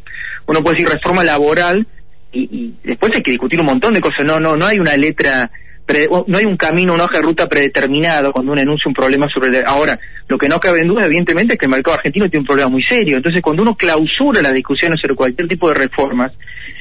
uno 0.47 0.61
puede 0.63 0.77
decir 0.77 0.91
reforma 0.91 1.23
laboral 1.23 1.85
y, 2.31 2.73
después 2.83 3.11
hay 3.15 3.21
que 3.23 3.31
discutir 3.31 3.59
un 3.59 3.65
montón 3.65 3.93
de 3.93 4.01
cosas. 4.01 4.25
No, 4.25 4.39
no, 4.39 4.55
no 4.55 4.65
hay 4.65 4.79
una 4.79 4.95
letra, 4.95 5.49
pre- 5.85 6.07
no 6.27 6.37
hay 6.37 6.45
un 6.45 6.55
camino, 6.57 6.93
una 6.93 7.05
hoja 7.05 7.17
de 7.17 7.23
ruta 7.23 7.47
predeterminado 7.49 8.31
cuando 8.31 8.51
uno 8.53 8.61
enuncia 8.61 8.87
un 8.87 8.93
problema 8.93 9.27
sobre. 9.29 9.57
el- 9.59 9.65
Ahora, 9.65 9.99
lo 10.27 10.37
que 10.37 10.47
no 10.47 10.59
cabe 10.59 10.81
en 10.81 10.87
duda, 10.87 11.05
evidentemente, 11.05 11.53
es 11.53 11.59
que 11.59 11.65
el 11.65 11.71
mercado 11.71 11.97
argentino 11.97 12.29
tiene 12.29 12.41
un 12.41 12.47
problema 12.47 12.69
muy 12.69 12.83
serio. 12.83 13.17
Entonces, 13.17 13.41
cuando 13.41 13.61
uno 13.63 13.75
clausura 13.75 14.41
las 14.41 14.53
discusiones 14.53 14.99
sobre 15.01 15.15
cualquier 15.15 15.47
tipo 15.47 15.67
de 15.69 15.75
reformas, 15.75 16.31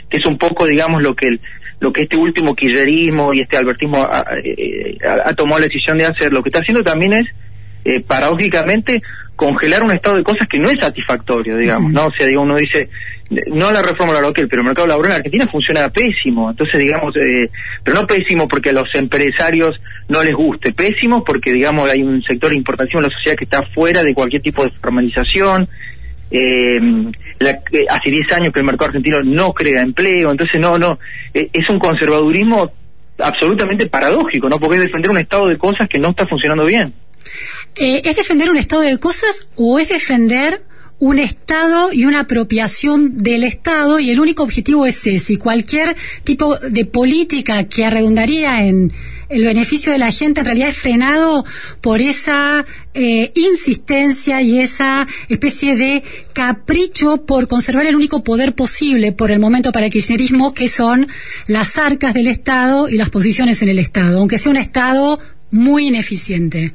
que 0.08 0.18
es 0.18 0.26
un 0.26 0.38
poco, 0.38 0.66
digamos, 0.66 1.02
lo 1.02 1.14
que 1.16 1.28
el, 1.28 1.40
lo 1.80 1.92
que 1.92 2.02
este 2.02 2.16
último 2.16 2.54
kirchnerismo 2.54 3.34
y 3.34 3.40
este 3.40 3.56
albertismo 3.56 4.02
ha, 4.02 4.24
eh, 4.44 4.98
ha 5.24 5.32
tomado 5.34 5.60
la 5.60 5.66
decisión 5.66 5.96
de 5.98 6.06
hacer, 6.06 6.32
lo 6.32 6.42
que 6.42 6.48
está 6.50 6.60
haciendo 6.60 6.82
también 6.84 7.12
es 7.12 7.26
eh, 7.88 8.00
paradójicamente 8.00 9.00
congelar 9.36 9.82
un 9.84 9.92
estado 9.92 10.16
de 10.16 10.22
cosas 10.24 10.48
que 10.48 10.58
no 10.58 10.68
es 10.70 10.80
satisfactorio, 10.80 11.56
digamos, 11.56 11.92
¿no? 11.92 12.06
O 12.06 12.12
sea, 12.16 12.26
digo, 12.26 12.42
uno 12.42 12.56
dice, 12.56 12.88
no 13.48 13.70
la 13.70 13.82
reforma 13.82 14.12
laboral, 14.14 14.32
pero 14.34 14.62
el 14.62 14.66
mercado 14.66 14.88
laboral 14.88 15.12
en 15.12 15.16
Argentina 15.18 15.46
funciona 15.50 15.88
pésimo, 15.90 16.50
entonces, 16.50 16.78
digamos, 16.80 17.14
eh, 17.16 17.50
pero 17.84 18.00
no 18.00 18.06
pésimo 18.06 18.48
porque 18.48 18.70
a 18.70 18.72
los 18.72 18.88
empresarios 18.94 19.76
no 20.08 20.22
les 20.24 20.32
guste, 20.32 20.72
pésimo 20.72 21.22
porque, 21.22 21.52
digamos, 21.52 21.88
hay 21.90 22.02
un 22.02 22.22
sector 22.22 22.50
de 22.50 22.56
importación 22.56 23.04
en 23.04 23.10
la 23.10 23.16
sociedad 23.16 23.36
que 23.36 23.44
está 23.44 23.62
fuera 23.74 24.02
de 24.02 24.14
cualquier 24.14 24.42
tipo 24.42 24.64
de 24.64 24.70
formalización, 24.80 25.68
eh, 26.30 26.80
la- 27.38 27.60
eh, 27.72 27.84
hace 27.88 28.10
10 28.10 28.32
años 28.36 28.52
que 28.52 28.60
el 28.60 28.66
mercado 28.66 28.86
argentino 28.88 29.18
no 29.22 29.52
crea 29.52 29.82
empleo, 29.82 30.30
entonces 30.30 30.60
no, 30.60 30.78
no, 30.78 30.98
eh, 31.34 31.50
es 31.52 31.68
un 31.68 31.78
conservadurismo 31.78 32.72
absolutamente 33.18 33.86
paradójico, 33.86 34.48
¿no? 34.48 34.58
Porque 34.58 34.76
es 34.76 34.84
defender 34.84 35.10
un 35.10 35.18
estado 35.18 35.46
de 35.48 35.56
cosas 35.58 35.88
que 35.88 35.98
no 35.98 36.10
está 36.10 36.26
funcionando 36.26 36.64
bien. 36.64 36.92
Eh, 37.78 38.02
¿Es 38.04 38.16
defender 38.16 38.50
un 38.50 38.56
estado 38.56 38.82
de 38.82 38.98
cosas 38.98 39.48
o 39.54 39.78
es 39.78 39.90
defender 39.90 40.64
un 40.98 41.18
Estado 41.18 41.92
y 41.92 42.06
una 42.06 42.20
apropiación 42.20 43.18
del 43.18 43.44
Estado 43.44 44.00
y 44.00 44.10
el 44.10 44.18
único 44.18 44.42
objetivo 44.42 44.86
es 44.86 45.06
ese? 45.06 45.34
Y 45.34 45.36
cualquier 45.36 45.94
tipo 46.24 46.56
de 46.56 46.86
política 46.86 47.64
que 47.64 47.90
redundaría 47.90 48.64
en 48.64 48.94
el 49.28 49.44
beneficio 49.44 49.92
de 49.92 49.98
la 49.98 50.10
gente 50.10 50.40
en 50.40 50.46
realidad 50.46 50.68
es 50.70 50.76
frenado 50.78 51.44
por 51.82 52.00
esa 52.00 52.64
eh, 52.94 53.30
insistencia 53.34 54.40
y 54.40 54.58
esa 54.60 55.06
especie 55.28 55.76
de 55.76 56.02
capricho 56.32 57.26
por 57.26 57.46
conservar 57.46 57.84
el 57.84 57.96
único 57.96 58.24
poder 58.24 58.54
posible 58.54 59.12
por 59.12 59.30
el 59.30 59.38
momento 59.38 59.72
para 59.72 59.86
el 59.86 59.92
kirchnerismo, 59.92 60.54
que 60.54 60.68
son 60.68 61.08
las 61.46 61.76
arcas 61.76 62.14
del 62.14 62.28
Estado 62.28 62.88
y 62.88 62.96
las 62.96 63.10
posiciones 63.10 63.60
en 63.60 63.68
el 63.68 63.78
Estado, 63.78 64.18
aunque 64.18 64.38
sea 64.38 64.50
un 64.50 64.56
Estado 64.56 65.18
muy 65.50 65.88
ineficiente. 65.88 66.72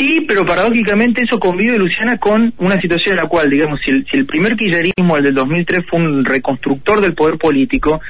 Sí, 0.00 0.24
pero 0.26 0.46
paradójicamente 0.46 1.22
eso 1.22 1.38
convive, 1.38 1.76
Luciana, 1.76 2.16
con 2.16 2.54
una 2.56 2.80
situación 2.80 3.18
en 3.18 3.22
la 3.22 3.28
cual, 3.28 3.50
digamos, 3.50 3.80
si 3.84 3.90
el, 3.90 4.06
si 4.10 4.16
el 4.16 4.24
primer 4.24 4.56
kirchnerismo, 4.56 5.18
el 5.18 5.24
del 5.24 5.34
2003, 5.34 5.80
fue 5.90 6.00
un 6.00 6.24
reconstructor 6.24 7.02
del 7.02 7.12
poder 7.12 7.36
político, 7.36 8.00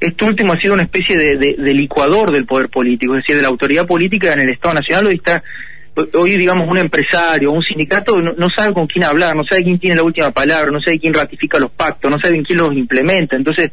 este 0.00 0.24
último 0.24 0.54
ha 0.54 0.58
sido 0.58 0.72
una 0.72 0.84
especie 0.84 1.18
de, 1.18 1.36
de- 1.36 1.74
licuador 1.74 2.32
del 2.32 2.46
poder 2.46 2.70
político, 2.70 3.14
es 3.14 3.22
decir, 3.22 3.36
de 3.36 3.42
la 3.42 3.48
autoridad 3.48 3.86
política 3.86 4.32
en 4.32 4.40
el 4.40 4.48
Estado 4.48 4.76
Nacional. 4.76 5.06
Hoy 5.06 5.16
está, 5.16 5.42
hoy, 6.14 6.38
digamos, 6.38 6.66
un 6.66 6.78
empresario, 6.78 7.52
un 7.52 7.62
sindicato 7.62 8.16
no, 8.16 8.48
sabe 8.56 8.72
con 8.72 8.86
quién 8.86 9.04
hablar, 9.04 9.36
no 9.36 9.44
sabe 9.44 9.64
quién 9.64 9.78
tiene 9.78 9.96
la 9.96 10.02
última 10.02 10.30
palabra, 10.30 10.70
no 10.72 10.80
sabe 10.80 10.98
quién 10.98 11.12
ratifica 11.12 11.58
los 11.58 11.72
pactos, 11.72 12.10
no 12.10 12.18
sabe 12.22 12.42
quién 12.42 12.58
los 12.58 12.74
implementa. 12.74 13.36
Entonces, 13.36 13.70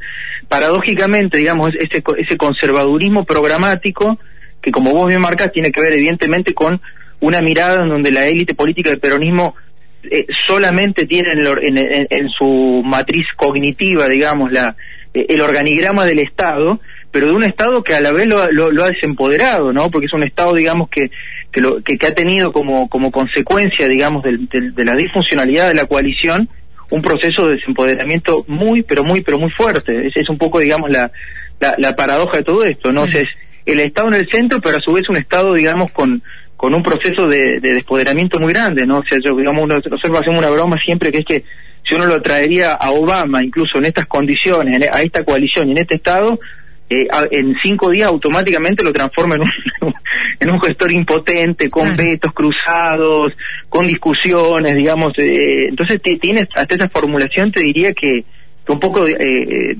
paradójicamente, 0.50 1.38
digamos, 1.38 1.70
ese, 1.80 2.04
ese 2.18 2.36
conservadurismo 2.38 3.24
programático, 3.24 4.20
que 4.62 4.72
como 4.72 4.92
vos 4.92 5.08
bien 5.08 5.22
marcas, 5.22 5.54
tiene 5.54 5.72
que 5.72 5.80
ver 5.82 5.94
evidentemente 5.94 6.54
con 6.54 6.82
una 7.22 7.42
mirada 7.42 7.82
en 7.84 7.90
donde 7.90 8.12
la 8.12 8.26
élite 8.28 8.54
política 8.56 8.90
del 8.90 9.00
peronismo 9.00 9.56
eh, 10.04 10.26
solamente 10.48 11.06
tiene 11.06 11.32
en, 11.32 11.40
el 11.40 11.48
or- 11.48 11.64
en- 11.64 11.78
en- 11.78 12.08
en 12.10 12.30
su 12.30 12.82
matriz 12.84 13.26
cognitiva, 13.38 14.08
digamos, 14.10 14.52
la, 14.52 14.76
eh, 15.14 15.26
el 15.30 15.42
organigrama 15.42 16.06
del 16.06 16.20
Estado, 16.20 16.80
pero 17.12 17.28
de 17.28 17.34
un 17.34 17.44
Estado 17.44 17.84
que 17.84 17.94
a 17.94 18.02
la 18.02 18.12
vez 18.12 18.26
lo, 18.28 18.42
ha- 18.42 18.50
lo- 18.52 18.72
lo 18.72 18.84
ha 18.84 18.90
desempoderado, 18.90 19.72
¿no? 19.74 19.90
Porque 19.92 20.08
es 20.08 20.14
un 20.14 20.24
Estado, 20.24 20.54
digamos, 20.56 20.90
que 20.90 21.10
que, 21.52 21.60
lo, 21.60 21.82
que, 21.84 21.98
que 21.98 22.08
ha 22.08 22.16
tenido 22.16 22.54
como, 22.54 22.88
como 22.88 23.12
consecuencia, 23.12 23.86
digamos, 23.90 24.24
del- 24.24 24.48
del- 24.48 24.74
de 24.74 24.86
la 24.86 24.96
disfuncionalidad 24.96 25.68
de 25.68 25.74
la 25.76 25.86
coalición, 25.86 26.48
un 26.90 27.02
proceso 27.02 27.46
de 27.46 27.56
desempoderamiento 27.58 28.46
muy, 28.48 28.84
pero 28.84 29.04
muy, 29.04 29.20
pero 29.22 29.38
muy 29.38 29.52
fuerte. 29.52 30.08
Es, 30.08 30.16
es 30.16 30.30
un 30.30 30.38
poco, 30.38 30.60
digamos, 30.60 30.90
la, 30.90 31.12
la, 31.60 31.76
la 31.78 31.94
paradoja 31.96 32.38
de 32.38 32.44
todo 32.44 32.64
esto, 32.64 32.92
¿no? 32.94 33.02
O 33.02 33.08
sea, 33.08 33.20
es 33.22 33.28
el 33.66 33.82
Estado 33.82 34.08
en 34.08 34.14
el 34.16 34.30
centro, 34.32 34.60
pero 34.62 34.78
a 34.78 34.82
su 34.82 34.94
vez 34.94 35.04
un 35.10 35.18
Estado, 35.18 35.54
digamos, 35.54 35.92
con 35.92 36.24
con 36.62 36.76
un 36.76 36.84
proceso 36.84 37.26
de, 37.26 37.60
de 37.60 37.74
despoderamiento 37.74 38.40
muy 38.40 38.54
grande, 38.54 38.86
¿no? 38.86 39.00
O 39.00 39.04
sea, 39.04 39.18
yo, 39.26 39.36
digamos, 39.36 39.64
uno- 39.64 39.78
nosotros 39.78 40.20
hacemos 40.22 40.38
una 40.38 40.52
broma 40.52 40.78
siempre 40.80 41.12
que 41.12 41.18
es 41.18 41.26
que 41.26 41.44
si 41.84 41.96
uno 41.96 42.06
lo 42.06 42.22
traería 42.22 42.74
a 42.74 42.92
Obama, 42.92 43.44
incluso 43.44 43.80
en 43.80 43.86
estas 43.86 44.06
condiciones, 44.06 44.76
en- 44.76 44.94
a 44.94 45.02
esta 45.02 45.24
coalición 45.24 45.70
y 45.70 45.72
en 45.72 45.78
este 45.80 45.96
Estado, 45.96 46.40
eh, 46.88 47.08
a- 47.12 47.26
en 47.32 47.56
cinco 47.64 47.90
días 47.90 48.10
automáticamente 48.10 48.84
lo 48.84 48.94
transforma 48.94 49.36
en 49.38 49.42
un, 49.42 49.50
en 50.40 50.52
un 50.52 50.62
gestor 50.62 50.92
impotente, 50.92 51.68
con 51.68 51.88
Claro. 51.88 52.04
vetos 52.04 52.32
cruzados, 52.32 53.34
con 53.68 53.88
discusiones, 53.88 54.74
digamos. 54.76 55.14
eh, 55.18 55.66
entonces, 55.70 56.00
tienes 56.22 56.46
hasta 56.56 56.76
esa 56.76 56.90
formulación, 56.90 57.52
te 57.52 57.64
diría 57.64 57.92
que, 57.94 58.24
que 58.64 58.72
un 58.72 58.80
poco 58.80 59.08
eh, 59.08 59.16
eh, 59.20 59.76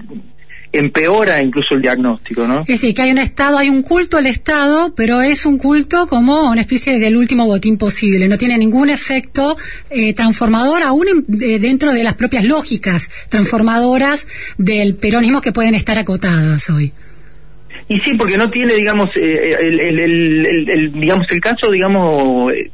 empeora 0.74 1.42
incluso 1.42 1.76
el 1.76 1.82
diagnóstico, 1.82 2.48
¿no? 2.48 2.62
Es 2.62 2.68
decir, 2.68 2.96
que 2.96 3.02
hay 3.02 3.12
un 3.12 3.18
Estado, 3.18 3.58
hay 3.58 3.70
un 3.70 3.82
culto 3.82 4.18
al 4.18 4.26
Estado, 4.26 4.94
pero 4.96 5.22
es 5.22 5.46
un 5.46 5.58
culto 5.58 6.08
como 6.08 6.50
una 6.50 6.62
especie 6.62 6.98
del 7.00 7.18
último 7.18 7.46
botín 7.46 7.78
posible. 7.78 8.28
No 8.30 8.38
tiene 8.38 8.58
ningún 8.58 8.90
efecto 8.90 9.58
eh, 9.90 10.14
transformador, 10.14 10.84
aún 10.84 11.08
en- 11.10 11.26
de- 11.28 11.60
dentro 11.60 11.92
de 11.92 12.04
las 12.04 12.14
propias 12.16 12.46
lógicas 12.46 13.10
transformadoras 13.30 14.28
del 14.58 14.96
peronismo 14.96 15.42
que 15.42 15.52
pueden 15.52 15.76
estar 15.76 15.98
acotadas 16.00 16.70
hoy. 16.70 16.94
Y 17.90 18.00
sí, 18.06 18.14
porque 18.18 18.38
no 18.38 18.50
tiene, 18.50 18.74
digamos, 18.76 19.10
eh, 19.18 19.56
el, 19.60 19.80
el, 19.80 20.00
el, 20.00 20.46
el- 20.46 20.70
el- 20.70 20.92
digamos, 20.94 21.28
el 21.30 21.42
caso, 21.42 21.70
digamos, 21.70 22.54
eh, 22.54 22.72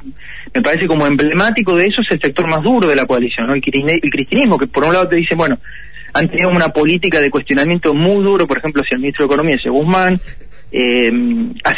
me 0.53 0.61
parece 0.61 0.85
como 0.87 1.07
emblemático 1.07 1.75
de 1.75 1.85
eso 1.87 2.01
es 2.01 2.11
el 2.11 2.21
sector 2.21 2.47
más 2.47 2.61
duro 2.61 2.87
de 2.89 2.95
la 2.95 3.05
coalición, 3.05 3.47
¿no? 3.47 3.53
El, 3.55 3.61
el 3.63 4.11
cristianismo, 4.11 4.57
que 4.59 4.67
por 4.67 4.83
un 4.85 4.93
lado 4.93 5.07
te 5.07 5.15
dice, 5.15 5.33
bueno, 5.33 5.57
han 6.13 6.29
tenido 6.29 6.49
una 6.49 6.69
política 6.69 7.21
de 7.21 7.29
cuestionamiento 7.29 7.93
muy 7.93 8.23
duro, 8.23 8.47
por 8.47 8.57
ejemplo, 8.57 8.81
hacia 8.81 8.95
el 8.95 9.01
ministro 9.01 9.23
de 9.23 9.33
Economía, 9.33 9.55
hacia 9.55 9.71
Guzmán, 9.71 10.19
eh, 10.71 11.11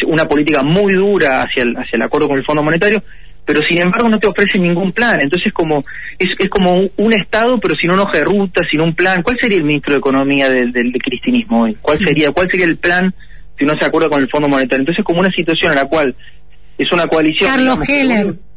una 0.08 0.26
política 0.26 0.64
muy 0.64 0.94
dura 0.94 1.44
hacia 1.44 1.64
el, 1.64 1.76
hacia 1.76 1.98
el 1.98 2.02
acuerdo 2.02 2.28
con 2.28 2.38
el 2.38 2.46
Fondo 2.46 2.64
Monetario, 2.64 3.04
pero 3.46 3.62
sin 3.68 3.80
embargo 3.80 4.10
no 4.10 4.20
te 4.20 4.28
ofrecen 4.28 4.64
ningún 4.64 4.92
plan. 4.92 5.20
Entonces 5.22 5.52
como 5.54 5.84
es, 6.18 6.30
es 6.38 6.50
como 6.50 6.88
un, 6.96 7.14
Estado, 7.14 7.60
pero 7.60 7.76
sin 7.76 7.92
una 7.92 8.04
hoja 8.04 8.20
de 8.20 8.26
ruta, 8.26 8.62
sin 8.70 8.82
un 8.82 8.96
plan. 8.96 9.24
¿Cuál 9.24 9.38
sería 9.40 9.58
el 9.58 9.64
ministro 9.64 9.94
de 9.94 10.00
Economía 10.00 10.50
del, 10.50 10.72
del, 10.72 10.92
del 10.92 11.02
cristianismo 11.02 11.64
hoy? 11.64 11.78
¿Cuál 11.82 12.00
sería, 12.00 12.32
cuál 12.32 12.50
sería 12.50 12.66
el 12.66 12.78
plan 12.78 13.14
si 13.58 13.66
no 13.66 13.78
se 13.78 13.86
acuerda 13.86 14.10
con 14.10 14.22
el 14.22 14.30
Fondo 14.30 14.48
Monetario? 14.48 14.82
Entonces 14.82 15.04
como 15.04 15.20
una 15.20 15.32
situación 15.32 15.72
en 15.72 15.80
la 15.80 15.86
cual 15.86 16.16
es 16.78 16.92
una 16.92 17.08
coalición... 17.08 17.50
Carlos 17.50 17.82
digamos, 17.82 18.26
Heller. 18.28 18.49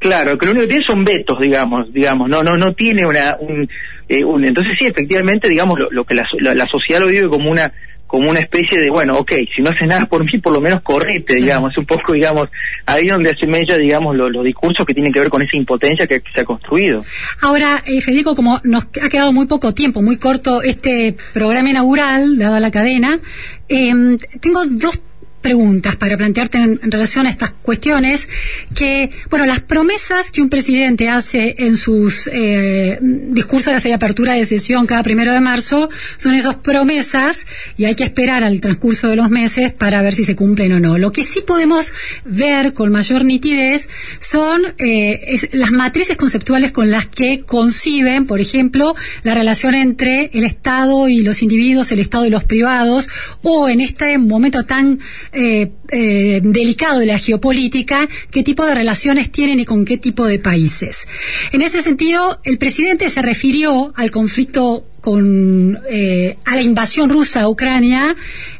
Claro, 0.00 0.36
que 0.38 0.46
lo 0.46 0.52
único 0.52 0.66
que 0.66 0.72
tiene 0.72 0.84
son 0.86 1.04
vetos, 1.04 1.38
digamos, 1.38 1.92
digamos, 1.92 2.28
no, 2.28 2.42
no, 2.42 2.56
no 2.56 2.74
tiene 2.74 3.04
una, 3.06 3.36
un, 3.38 3.68
eh, 4.08 4.24
un- 4.24 4.44
entonces 4.44 4.72
sí, 4.78 4.86
efectivamente, 4.86 5.48
digamos, 5.48 5.78
lo, 5.78 5.90
lo 5.90 6.04
que 6.04 6.14
la, 6.14 6.24
la, 6.40 6.54
la 6.54 6.66
sociedad 6.66 7.00
lo 7.00 7.06
vive 7.08 7.28
como 7.28 7.50
una, 7.50 7.70
como 8.06 8.28
una 8.30 8.40
especie 8.40 8.80
de, 8.80 8.88
bueno, 8.90 9.16
ok, 9.18 9.30
si 9.54 9.60
no 9.62 9.70
haces 9.70 9.86
nada 9.86 10.06
por 10.06 10.24
mí, 10.24 10.38
por 10.40 10.52
lo 10.54 10.60
menos 10.60 10.80
correte, 10.82 11.34
digamos, 11.36 11.70
es 11.72 11.78
un 11.78 11.84
poco, 11.84 12.14
digamos, 12.14 12.48
ahí 12.86 13.06
donde 13.08 13.36
se 13.38 13.46
mella, 13.46 13.76
digamos, 13.76 14.16
lo- 14.16 14.30
los 14.30 14.42
discursos 14.42 14.84
que 14.86 14.94
tienen 14.94 15.12
que 15.12 15.20
ver 15.20 15.28
con 15.28 15.42
esa 15.42 15.56
impotencia 15.56 16.06
que, 16.06 16.20
que 16.20 16.32
se 16.34 16.40
ha 16.40 16.44
construido. 16.44 17.04
Ahora, 17.42 17.82
eh, 17.86 18.00
Federico, 18.00 18.34
como 18.34 18.58
nos 18.64 18.88
ha 19.02 19.08
quedado 19.10 19.32
muy 19.32 19.46
poco 19.46 19.74
tiempo, 19.74 20.00
muy 20.02 20.16
corto 20.16 20.62
este 20.62 21.14
programa 21.34 21.68
inaugural, 21.70 22.38
dada 22.38 22.58
la 22.58 22.70
cadena, 22.70 23.20
eh, 23.68 23.92
tengo 24.40 24.64
dos 24.66 25.00
preguntas 25.40 25.96
para 25.96 26.16
plantearte 26.16 26.58
en, 26.58 26.80
relación 26.82 27.26
a 27.26 27.30
estas 27.30 27.50
cuestiones 27.50 28.28
que, 28.74 29.10
bueno, 29.30 29.46
las 29.46 29.60
promesas 29.60 30.30
que 30.30 30.42
un 30.42 30.50
presidente 30.50 31.08
hace 31.08 31.54
en 31.58 31.76
sus 31.76 32.28
eh, 32.32 32.98
discursos 33.00 33.82
de 33.82 33.94
apertura 33.94 34.34
de 34.34 34.44
sesión 34.44 34.86
cada 34.86 35.02
primero 35.02 35.32
de 35.32 35.40
marzo 35.40 35.88
son 36.16 36.34
esas 36.34 36.56
promesas 36.56 37.46
y 37.76 37.84
hay 37.84 37.94
que 37.94 38.04
esperar 38.04 38.44
al 38.44 38.60
transcurso 38.60 39.08
de 39.08 39.16
los 39.16 39.30
meses 39.30 39.72
para 39.72 40.02
ver 40.02 40.14
si 40.14 40.24
se 40.24 40.36
cumplen 40.36 40.72
o 40.72 40.80
no. 40.80 40.98
Lo 40.98 41.12
que 41.12 41.22
sí 41.22 41.40
podemos 41.40 41.92
ver 42.24 42.72
con 42.72 42.92
mayor 42.92 43.24
nitidez 43.24 43.88
son 44.18 44.62
eh, 44.78 45.38
las 45.52 45.72
matrices 45.72 46.16
conceptuales 46.16 46.72
con 46.72 46.90
las 46.90 47.06
que 47.06 47.40
conciben, 47.40 48.26
por 48.26 48.40
ejemplo, 48.40 48.94
la 49.22 49.34
relación 49.34 49.74
entre 49.74 50.30
el 50.32 50.44
Estado 50.44 51.08
y 51.08 51.22
los 51.22 51.42
individuos, 51.42 51.92
el 51.92 52.00
Estado 52.00 52.26
y 52.26 52.30
los 52.30 52.44
privados, 52.44 53.08
o 53.42 53.68
en 53.68 53.80
este 53.80 54.18
momento 54.18 54.64
tan 54.64 55.00
eh, 55.32 55.70
eh, 55.90 56.40
delicado 56.42 56.98
de 56.98 57.06
la 57.06 57.18
geopolítica, 57.18 58.08
qué 58.30 58.42
tipo 58.42 58.66
de 58.66 58.74
relaciones 58.74 59.30
tienen 59.30 59.60
y 59.60 59.64
con 59.64 59.84
qué 59.84 59.96
tipo 59.96 60.26
de 60.26 60.38
países. 60.38 61.06
En 61.52 61.62
ese 61.62 61.82
sentido, 61.82 62.40
el 62.44 62.58
presidente 62.58 63.08
se 63.08 63.22
refirió 63.22 63.92
al 63.96 64.10
conflicto 64.10 64.84
con 65.00 65.78
eh, 65.88 66.36
a 66.44 66.54
la 66.54 66.62
invasión 66.62 67.10
rusa 67.10 67.42
a 67.42 67.48
Ucrania 67.48 68.14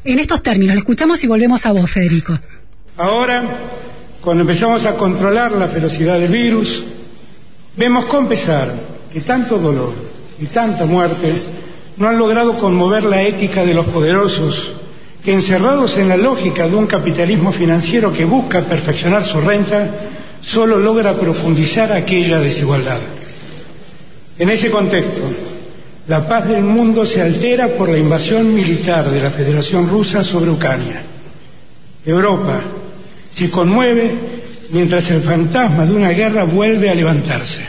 en 0.04 0.18
estos 0.18 0.42
términos. 0.42 0.74
Lo 0.74 0.80
escuchamos 0.80 1.22
y 1.24 1.26
volvemos 1.26 1.66
a 1.66 1.72
vos, 1.72 1.90
Federico. 1.90 2.38
Ahora, 2.96 3.42
cuando 4.20 4.42
empezamos 4.42 4.85
a 4.85 4.94
controlar 4.94 5.52
la 5.52 5.66
velocidad 5.66 6.18
del 6.18 6.30
virus, 6.30 6.85
vemos 7.76 8.04
con 8.06 8.28
pesar 8.28 8.72
que 9.12 9.20
tanto 9.22 9.59
dolor 9.59 9.92
y 10.40 10.46
tanta 10.46 10.87
muerte 10.87 11.33
no 11.96 12.09
han 12.09 12.18
logrado 12.18 12.59
conmover 12.59 13.04
la 13.04 13.22
ética 13.22 13.64
de 13.64 13.74
los 13.74 13.87
poderosos, 13.87 14.72
que 15.24 15.33
encerrados 15.33 15.98
en 15.98 16.09
la 16.09 16.16
lógica 16.16 16.66
de 16.66 16.76
un 16.76 16.87
capitalismo 16.87 17.52
financiero 17.52 18.12
que 18.12 18.24
busca 18.24 18.62
perfeccionar 18.62 19.24
su 19.24 19.40
renta, 19.40 19.88
solo 20.40 20.78
logra 20.78 21.12
profundizar 21.12 21.92
aquella 21.92 22.40
desigualdad. 22.40 22.98
En 24.38 24.48
ese 24.48 24.70
contexto, 24.70 25.22
la 26.09 26.26
paz 26.26 26.48
del 26.48 26.62
mundo 26.62 27.04
se 27.04 27.20
altera 27.20 27.68
por 27.68 27.88
la 27.88 27.98
invasión 27.98 28.54
militar 28.54 29.11
de 29.11 29.20
la 29.20 29.30
Federación 29.30 29.88
Rusa 29.88 30.24
sobre 30.24 30.50
Ucrania. 30.50 31.02
Europa 32.06 32.61
se 33.35 33.50
conmueve 33.50 34.11
mientras 34.70 35.11
el 35.11 35.20
fantasma 35.20 35.85
de 35.85 35.92
una 35.92 36.11
guerra 36.11 36.44
vuelve 36.44 36.88
a 36.88 36.94
levantarse. 36.94 37.64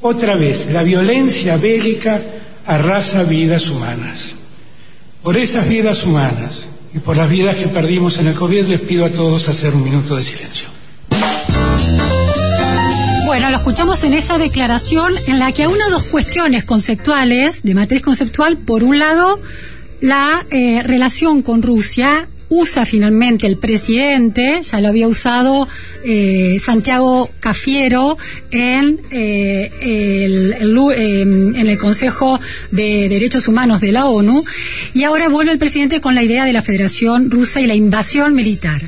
Otra 0.00 0.36
vez, 0.36 0.66
la 0.72 0.82
violencia 0.82 1.56
bélica 1.56 2.20
arrasa 2.66 3.24
vidas 3.24 3.68
humanas. 3.68 4.34
Por 5.24 5.38
esas 5.38 5.66
vidas 5.70 6.04
humanas 6.04 6.66
y 6.94 6.98
por 6.98 7.16
las 7.16 7.30
vidas 7.30 7.56
que 7.56 7.66
perdimos 7.68 8.18
en 8.18 8.26
el 8.26 8.34
COVID, 8.34 8.66
les 8.66 8.80
pido 8.82 9.06
a 9.06 9.08
todos 9.08 9.48
hacer 9.48 9.74
un 9.74 9.82
minuto 9.82 10.16
de 10.16 10.22
silencio. 10.22 10.68
Bueno, 13.24 13.48
lo 13.48 13.56
escuchamos 13.56 14.04
en 14.04 14.12
esa 14.12 14.36
declaración 14.36 15.14
en 15.26 15.38
la 15.38 15.50
que 15.52 15.62
aúna 15.62 15.88
dos 15.88 16.02
cuestiones 16.04 16.64
conceptuales, 16.64 17.62
de 17.62 17.74
matriz 17.74 18.02
conceptual. 18.02 18.58
Por 18.58 18.84
un 18.84 18.98
lado, 18.98 19.40
la 20.02 20.44
eh, 20.50 20.82
relación 20.82 21.40
con 21.40 21.62
Rusia 21.62 22.28
usa 22.48 22.84
finalmente 22.84 23.46
el 23.46 23.56
presidente, 23.56 24.60
ya 24.62 24.80
lo 24.80 24.88
había 24.88 25.08
usado 25.08 25.66
eh, 26.04 26.58
Santiago 26.60 27.30
Cafiero 27.40 28.16
en, 28.50 29.00
eh, 29.10 29.70
el, 29.80 30.52
eh, 30.94 31.22
en 31.22 31.66
el 31.66 31.78
Consejo 31.78 32.40
de 32.70 33.08
Derechos 33.08 33.48
Humanos 33.48 33.80
de 33.80 33.92
la 33.92 34.06
ONU, 34.06 34.44
y 34.94 35.04
ahora 35.04 35.28
vuelve 35.28 35.52
el 35.52 35.58
presidente 35.58 36.00
con 36.00 36.14
la 36.14 36.22
idea 36.22 36.44
de 36.44 36.52
la 36.52 36.62
Federación 36.62 37.30
Rusa 37.30 37.60
y 37.60 37.66
la 37.66 37.74
invasión 37.74 38.34
militar. 38.34 38.82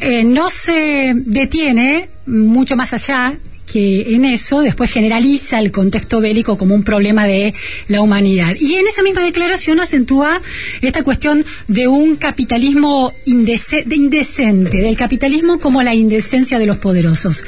Eh, 0.00 0.24
no 0.24 0.48
se 0.48 1.12
detiene 1.14 2.08
mucho 2.26 2.76
más 2.76 2.92
allá 2.92 3.34
que 3.70 4.14
en 4.14 4.24
eso 4.24 4.60
después 4.60 4.90
generaliza 4.90 5.60
el 5.60 5.70
contexto 5.70 6.20
bélico 6.20 6.58
como 6.58 6.74
un 6.74 6.82
problema 6.82 7.26
de 7.26 7.54
la 7.86 8.00
humanidad. 8.00 8.56
Y 8.58 8.74
en 8.74 8.86
esa 8.88 9.02
misma 9.02 9.22
declaración 9.22 9.78
acentúa 9.78 10.40
esta 10.80 11.04
cuestión 11.04 11.44
de 11.68 11.86
un 11.86 12.16
capitalismo 12.16 13.12
de 13.24 13.96
indecente, 13.96 14.78
del 14.78 14.96
capitalismo 14.96 15.60
como 15.60 15.82
la 15.82 15.94
indecencia 15.94 16.58
de 16.58 16.66
los 16.66 16.78
poderosos. 16.78 17.44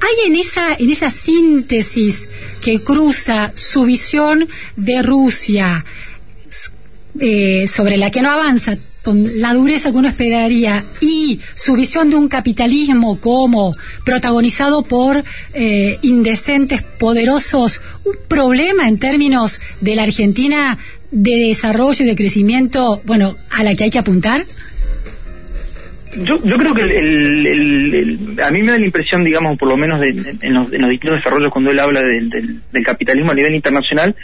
Hay 0.00 0.30
en 0.30 0.36
esa, 0.36 0.74
en 0.74 0.90
esa 0.90 1.10
síntesis 1.10 2.28
que 2.62 2.80
cruza 2.80 3.52
su 3.54 3.84
visión 3.84 4.48
de 4.76 5.02
Rusia, 5.02 5.84
eh, 7.18 7.66
sobre 7.66 7.96
la 7.96 8.10
que 8.10 8.22
no 8.22 8.30
avanza 8.30 8.78
con 9.02 9.40
la 9.40 9.54
dureza 9.54 9.90
que 9.90 9.96
uno 9.96 10.08
esperaría 10.08 10.84
y 11.00 11.40
su 11.54 11.74
visión 11.74 12.10
de 12.10 12.16
un 12.16 12.28
capitalismo 12.28 13.18
como 13.20 13.74
protagonizado 14.04 14.82
por 14.82 15.22
eh, 15.54 15.98
indecentes 16.02 16.82
poderosos, 16.82 17.80
un 18.04 18.14
problema 18.28 18.88
en 18.88 18.98
términos 18.98 19.60
de 19.80 19.96
la 19.96 20.02
Argentina 20.02 20.76
de 21.10 21.46
desarrollo 21.48 22.04
y 22.04 22.08
de 22.08 22.14
crecimiento, 22.16 23.00
bueno, 23.04 23.36
a 23.50 23.64
la 23.64 23.74
que 23.74 23.84
hay 23.84 23.90
que 23.90 23.98
apuntar? 23.98 24.44
Yo, 26.24 26.42
yo 26.44 26.56
creo 26.58 26.74
que 26.74 26.82
el, 26.82 27.46
el- 27.46 27.94
el- 27.94 28.40
a 28.42 28.50
mí 28.50 28.62
me 28.62 28.72
da 28.72 28.78
la 28.78 28.84
impresión, 28.84 29.22
digamos, 29.22 29.56
por 29.56 29.68
lo 29.68 29.76
menos 29.76 30.00
de- 30.00 30.08
en, 30.42 30.54
los, 30.54 30.72
en 30.72 30.80
los 30.82 30.90
distintos 30.90 31.18
desarrollos 31.20 31.52
cuando 31.52 31.70
él 31.70 31.78
habla 31.78 32.00
del 32.02 32.84
capitalismo 32.84 33.30
a 33.30 33.34
nivel 33.34 33.54
internacional, 33.54 34.14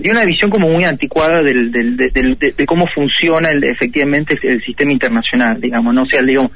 tiene 0.00 0.18
una 0.18 0.26
visión 0.26 0.50
como 0.50 0.68
muy 0.68 0.84
anticuada 0.84 1.42
del, 1.42 1.70
del- 1.70 1.96
de, 1.96 2.66
cómo 2.66 2.86
funciona 2.86 3.50
el- 3.50 3.64
efectivamente 3.64 4.38
el 4.42 4.62
sistema 4.64 4.92
internacional, 4.92 5.60
digamos, 5.60 5.94
no 5.94 6.02
o 6.02 6.06
sea, 6.06 6.22
digo, 6.22 6.50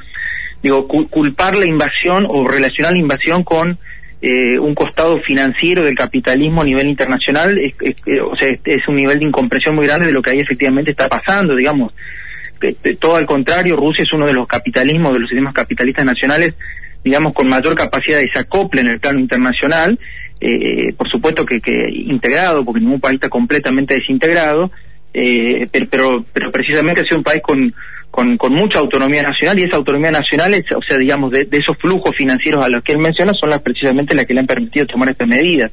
digo 0.62 0.87
cu- 0.88 1.09
culpar 1.09 1.57
la 1.57 1.66
invasión 1.66 2.27
o 2.29 2.46
relacionar 2.48 2.92
la 2.92 2.98
invasión 2.98 3.44
con 3.44 3.79
eh, 4.20 4.59
un 4.59 4.74
costado 4.74 5.20
financiero 5.20 5.85
del 5.85 5.94
capitalismo 5.94 6.62
a 6.62 6.64
nivel 6.64 6.88
internacional, 6.88 7.57
es, 7.59 7.74
es- 7.81 7.96
eh, 8.07 8.20
o 8.20 8.37
sea, 8.37 8.48
es, 8.64 8.88
un 8.88 8.96
nivel 8.96 9.18
de 9.20 9.27
incomprensión 9.27 9.77
muy 9.77 9.87
grande 9.87 10.07
de 10.07 10.12
lo 10.12 10.20
que 10.22 10.31
ahí 10.33 10.40
efectivamente 10.40 10.90
está 10.90 11.09
pasando, 11.09 11.55
digamos. 11.55 11.92
Que- 12.61 12.74
que 12.83 12.96
todo 12.96 13.14
al 13.16 13.27
contrario, 13.27 13.77
Rusia 13.77 14.03
es 14.03 14.12
uno 14.12 14.27
de 14.27 14.33
los 14.33 14.48
capitalismos, 14.48 15.12
de 15.12 15.20
los 15.20 15.29
sistemas 15.29 15.55
capitalistas 15.55 16.05
nacionales, 16.05 16.55
digamos, 17.05 17.33
con 17.33 17.46
mayor 17.48 17.77
capacidad 17.77 18.16
de 18.18 18.24
desacople 18.24 18.81
en 18.81 18.88
el 18.88 18.98
plano 18.98 19.20
internacional, 19.20 19.96
eh, 20.40 20.92
por 20.96 21.09
supuesto 21.09 21.44
que, 21.44 21.61
que 21.61 21.88
integrado, 21.90 22.64
porque 22.64 22.81
ningún 22.81 23.01
país 23.01 23.14
está 23.16 23.29
completamente 23.29 23.94
desintegrado, 23.96 24.70
eh, 25.12 25.66
pero, 25.72 25.87
pero, 25.90 26.24
pero 26.33 26.53
precisamente 26.53 27.03
un 27.14 27.22
país 27.22 27.42
con, 27.42 27.74
mucha 28.51 28.79
autonomía 28.79 29.22
nacional 29.22 29.59
y 29.59 29.62
esa 29.62 29.77
autonomía 29.77 30.11
nacional, 30.11 30.55
es, 30.55 30.64
o 30.72 30.83
sea, 30.87 30.98
digamos, 30.98 31.31
de, 31.31 31.44
de 31.44 31.59
esos 31.59 31.77
flujos 31.79 32.14
financieros 32.16 32.64
a 32.64 32.68
los 32.68 32.83
que 32.83 32.92
él 32.92 32.98
menciona 32.98 33.33
son 33.33 33.51
las 33.51 33.62
precisamente 33.62 34.16
las 34.16 34.27
que 34.27 34.35
le 34.35 34.40
han 34.40 34.46
permitido 34.46 34.87
tomar 34.87 35.11
estas 35.11 35.29
medidas. 35.29 35.72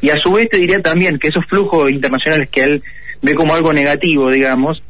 Y 0.00 0.10
a 0.10 0.16
su 0.22 0.32
vez 0.32 0.48
te 0.48 0.58
diría 0.58 0.80
también 0.80 1.18
que 1.18 1.28
esos 1.28 1.44
flujos 1.46 1.90
internacionales 1.90 2.48
que 2.50 2.64
él 2.64 2.82
ve 3.20 3.34
como 3.34 3.54
algo 3.54 3.72
negativo, 3.72 4.30
digamos, 4.30 4.82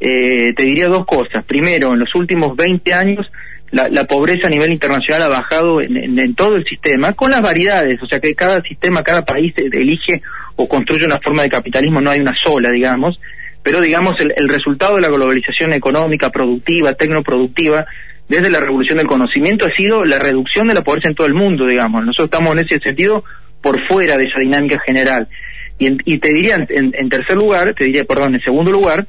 eh, 0.00 0.54
te 0.56 0.64
diría 0.64 0.88
dos 0.88 1.04
cosas. 1.06 1.44
Primero, 1.44 1.92
en 1.92 2.00
los 2.00 2.14
últimos 2.14 2.56
20 2.56 2.94
años, 2.94 3.30
la, 3.72 3.88
la 3.88 4.04
pobreza 4.04 4.46
a 4.46 4.50
nivel 4.50 4.72
internacional 4.72 5.22
ha 5.22 5.28
bajado 5.28 5.80
en, 5.80 6.18
en- 6.18 6.34
todo 6.34 6.56
el 6.56 6.64
sistema, 6.64 7.12
con 7.12 7.30
las 7.30 7.40
variedades, 7.42 8.02
o 8.02 8.06
sea 8.06 8.18
que 8.20 8.34
cada 8.34 8.60
sistema, 8.62 9.02
cada 9.02 9.24
país 9.24 9.54
eh, 9.58 9.68
elige 9.72 10.22
o 10.56 10.68
construye 10.68 11.04
una 11.06 11.20
forma 11.20 11.42
de 11.42 11.48
capitalismo, 11.50 12.00
no 12.00 12.10
hay 12.10 12.20
una 12.20 12.34
sola, 12.42 12.70
digamos, 12.70 13.20
pero 13.62 13.80
digamos 13.80 14.14
el, 14.20 14.32
el 14.36 14.48
resultado 14.48 14.96
de 14.96 15.02
la 15.02 15.08
globalización 15.08 15.72
económica, 15.72 16.30
productiva, 16.30 16.94
tecnoproductiva, 16.94 17.86
desde 18.28 18.48
la 18.50 18.60
revolución 18.60 18.98
del 18.98 19.06
conocimiento 19.06 19.66
ha 19.66 19.74
sido 19.76 20.04
la 20.04 20.18
reducción 20.18 20.68
de 20.68 20.74
la 20.74 20.82
pobreza 20.82 21.08
en 21.08 21.14
todo 21.14 21.26
el 21.26 21.34
mundo, 21.34 21.66
digamos. 21.66 22.04
Nosotros 22.04 22.26
estamos 22.32 22.52
en 22.56 22.64
ese 22.64 22.78
sentido 22.80 23.24
por 23.60 23.76
fuera 23.88 24.16
de 24.16 24.24
esa 24.24 24.38
dinámica 24.40 24.78
general. 24.86 25.28
Y, 25.78 25.86
en- 25.88 26.02
y 26.04 26.18
te 26.18 26.32
diría, 26.32 26.54
en, 26.68 26.92
en 26.96 27.08
tercer 27.08 27.36
lugar, 27.36 27.74
te 27.74 27.86
diría, 27.86 28.04
perdón, 28.04 28.34
en 28.36 28.40
segundo 28.40 28.70
lugar, 28.70 29.06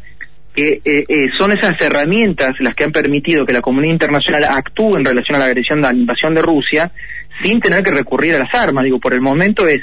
que 0.56 0.82
eh, 0.84 1.04
eh, 1.08 1.28
son 1.38 1.52
esas 1.52 1.74
herramientas 1.80 2.52
las 2.60 2.76
que 2.76 2.84
han 2.84 2.92
permitido 2.92 3.46
que 3.46 3.54
la 3.54 3.62
comunidad 3.62 3.94
internacional 3.94 4.44
actúe 4.44 4.98
en 4.98 5.06
relación 5.06 5.36
a 5.36 5.40
la 5.40 5.46
agresión, 5.46 5.84
a 5.86 5.92
la 5.92 5.98
invasión 5.98 6.34
de 6.34 6.42
Rusia, 6.42 6.92
sin 7.42 7.60
tener 7.60 7.84
que 7.84 7.92
recurrir 7.92 8.36
a 8.36 8.40
las 8.40 8.54
armas. 8.54 8.84
Digo, 8.84 9.00
por 9.00 9.14
el 9.14 9.22
momento 9.22 9.68
es 9.68 9.82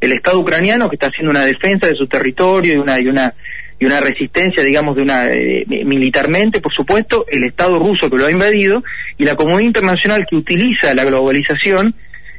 el 0.00 0.12
Estado 0.12 0.38
ucraniano 0.38 0.88
que 0.88 0.96
está 0.96 1.08
haciendo 1.08 1.30
una 1.30 1.44
defensa 1.44 1.88
de 1.88 1.96
su 1.96 2.06
territorio 2.06 2.74
y 2.74 2.76
una 2.76 3.00
y 3.00 3.08
una 3.08 3.34
y 3.78 3.86
una 3.86 4.00
resistencia, 4.00 4.62
digamos, 4.62 4.94
de 4.94 5.02
una 5.02 5.24
eh, 5.24 5.64
militarmente, 5.84 6.60
por 6.60 6.72
supuesto, 6.72 7.26
el 7.28 7.44
Estado 7.44 7.78
ruso 7.78 8.08
que 8.08 8.16
lo 8.16 8.26
ha 8.26 8.30
invadido 8.30 8.84
y 9.18 9.24
la 9.24 9.34
comunidad 9.34 9.66
internacional 9.66 10.24
que 10.28 10.36
utiliza 10.36 10.94
la 10.94 11.04
globalización 11.04 11.94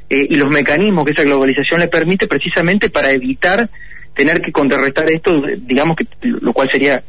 eh, 0.09 0.27
y 0.29 0.35
los 0.35 0.49
mecanismos 0.49 1.03
que 1.03 1.11
esa 1.11 1.23
globalización 1.23 1.81
le 1.81 1.87
permite 1.87 2.27
precisamente 2.27 2.89
para 2.89 3.11
evitar 3.11 3.69
tener 4.15 4.41
que 4.41 4.51
contrarrestar 4.51 5.09
esto, 5.11 5.31
digamos 5.67 5.97
que 5.97 6.07
lo 6.21 6.53
cual 6.53 6.69
sería 6.71 7.03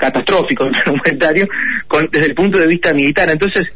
catastrófico 0.00 0.64
en 0.66 0.74
el 0.74 0.82
comentario 0.84 1.48
con, 1.86 2.08
desde 2.10 2.26
el 2.28 2.34
punto 2.34 2.58
de 2.58 2.66
vista 2.66 2.92
militar. 2.94 3.28
Entonces, 3.30 3.70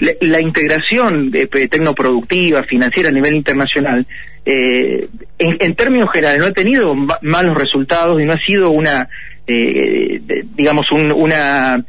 la, 0.00 0.12
la 0.22 0.40
integración 0.40 1.30
de, 1.30 1.46
de 1.46 1.68
tecnoproductiva, 1.68 2.62
financiera 2.64 3.10
a 3.10 3.12
nivel 3.12 3.34
internacional, 3.36 4.06
eh, 4.44 5.06
en, 5.38 5.74
términos 5.74 6.10
generales 6.12 6.40
no 6.40 6.46
ha 6.46 6.52
tenido 6.52 6.94
ma- 6.94 7.18
malos 7.22 7.56
resultados 7.56 8.20
y 8.20 8.24
no 8.24 8.32
ha 8.32 8.38
sido 8.46 8.70
una, 8.70 9.08
eh, 9.46 10.20
digamos, 10.54 10.90
un- 10.92 11.12
una, 11.12 11.84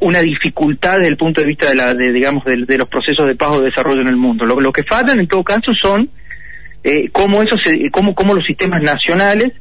una 0.00 0.20
dificultad 0.20 0.96
desde 0.96 1.08
el 1.08 1.16
punto 1.16 1.40
de 1.40 1.46
vista 1.46 1.68
de, 1.70 1.74
la, 1.74 1.94
de 1.94 2.12
digamos, 2.12 2.44
de, 2.44 2.64
de 2.66 2.78
los 2.78 2.88
procesos 2.88 3.26
de 3.26 3.34
paz 3.34 3.50
o 3.52 3.60
de 3.60 3.66
desarrollo 3.70 4.02
en 4.02 4.08
el 4.08 4.16
mundo. 4.16 4.44
Lo, 4.44 4.60
lo 4.60 4.72
que 4.72 4.82
faltan 4.84 5.18
en 5.20 5.26
todo 5.26 5.42
caso 5.42 5.72
son 5.80 6.10
eh, 6.84 7.08
cómo, 7.10 7.42
eso 7.42 7.56
se, 7.64 7.90
cómo, 7.90 8.14
cómo 8.14 8.34
los 8.34 8.44
sistemas 8.44 8.82
nacionales 8.82 9.52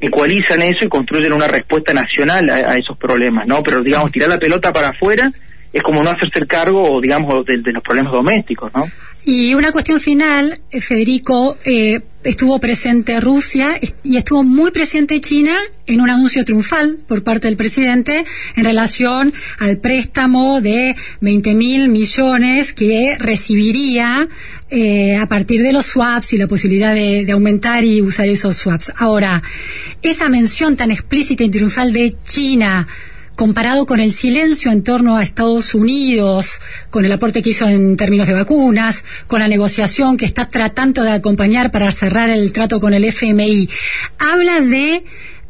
ecualizan 0.00 0.62
eso 0.62 0.84
y 0.84 0.88
construyen 0.88 1.32
una 1.32 1.48
respuesta 1.48 1.92
nacional 1.92 2.48
a, 2.50 2.54
a 2.54 2.74
esos 2.74 2.96
problemas, 2.96 3.46
¿no? 3.46 3.62
Pero, 3.62 3.82
digamos, 3.82 4.10
tirar 4.10 4.28
la 4.28 4.38
pelota 4.38 4.72
para 4.72 4.88
afuera 4.88 5.30
es 5.72 5.82
como 5.82 6.02
no 6.02 6.10
hacerse 6.10 6.40
el 6.40 6.46
cargo, 6.46 7.00
digamos, 7.00 7.44
de, 7.46 7.58
de 7.62 7.72
los 7.72 7.82
problemas 7.82 8.12
domésticos, 8.12 8.72
¿no? 8.74 8.84
Y 9.24 9.52
una 9.54 9.70
cuestión 9.70 10.00
final, 10.00 10.60
eh, 10.70 10.80
Federico, 10.80 11.58
eh, 11.64 12.00
estuvo 12.24 12.58
presente 12.58 13.20
Rusia 13.20 13.78
y 14.02 14.16
estuvo 14.16 14.42
muy 14.42 14.70
presente 14.70 15.20
China 15.20 15.56
en 15.86 16.00
un 16.00 16.08
anuncio 16.08 16.44
triunfal 16.44 16.98
por 17.06 17.22
parte 17.22 17.46
del 17.46 17.56
presidente 17.56 18.24
en 18.56 18.64
relación 18.64 19.32
al 19.58 19.78
préstamo 19.78 20.62
de 20.62 20.96
20 21.20 21.54
mil 21.54 21.88
millones 21.90 22.72
que 22.72 23.16
recibiría 23.18 24.26
eh, 24.70 25.16
a 25.16 25.26
partir 25.26 25.62
de 25.62 25.72
los 25.72 25.86
swaps 25.86 26.32
y 26.32 26.38
la 26.38 26.46
posibilidad 26.46 26.94
de, 26.94 27.24
de 27.26 27.32
aumentar 27.32 27.84
y 27.84 28.00
usar 28.00 28.28
esos 28.28 28.56
swaps. 28.56 28.92
Ahora, 28.96 29.42
esa 30.00 30.30
mención 30.30 30.76
tan 30.76 30.90
explícita 30.90 31.44
y 31.44 31.50
triunfal 31.50 31.92
de 31.92 32.14
China 32.24 32.86
comparado 33.40 33.86
con 33.86 34.00
el 34.00 34.12
silencio 34.12 34.70
en 34.70 34.84
torno 34.84 35.16
a 35.16 35.22
Estados 35.22 35.74
Unidos, 35.74 36.60
con 36.90 37.06
el 37.06 37.12
aporte 37.12 37.40
que 37.40 37.48
hizo 37.48 37.66
en 37.66 37.96
términos 37.96 38.26
de 38.26 38.34
vacunas, 38.34 39.02
con 39.26 39.40
la 39.40 39.48
negociación 39.48 40.18
que 40.18 40.26
está 40.26 40.50
tratando 40.50 41.02
de 41.02 41.12
acompañar 41.12 41.70
para 41.70 41.90
cerrar 41.90 42.28
el 42.28 42.52
trato 42.52 42.80
con 42.80 42.92
el 42.92 43.02
FMI, 43.02 43.66
habla 44.18 44.60
de, 44.60 45.02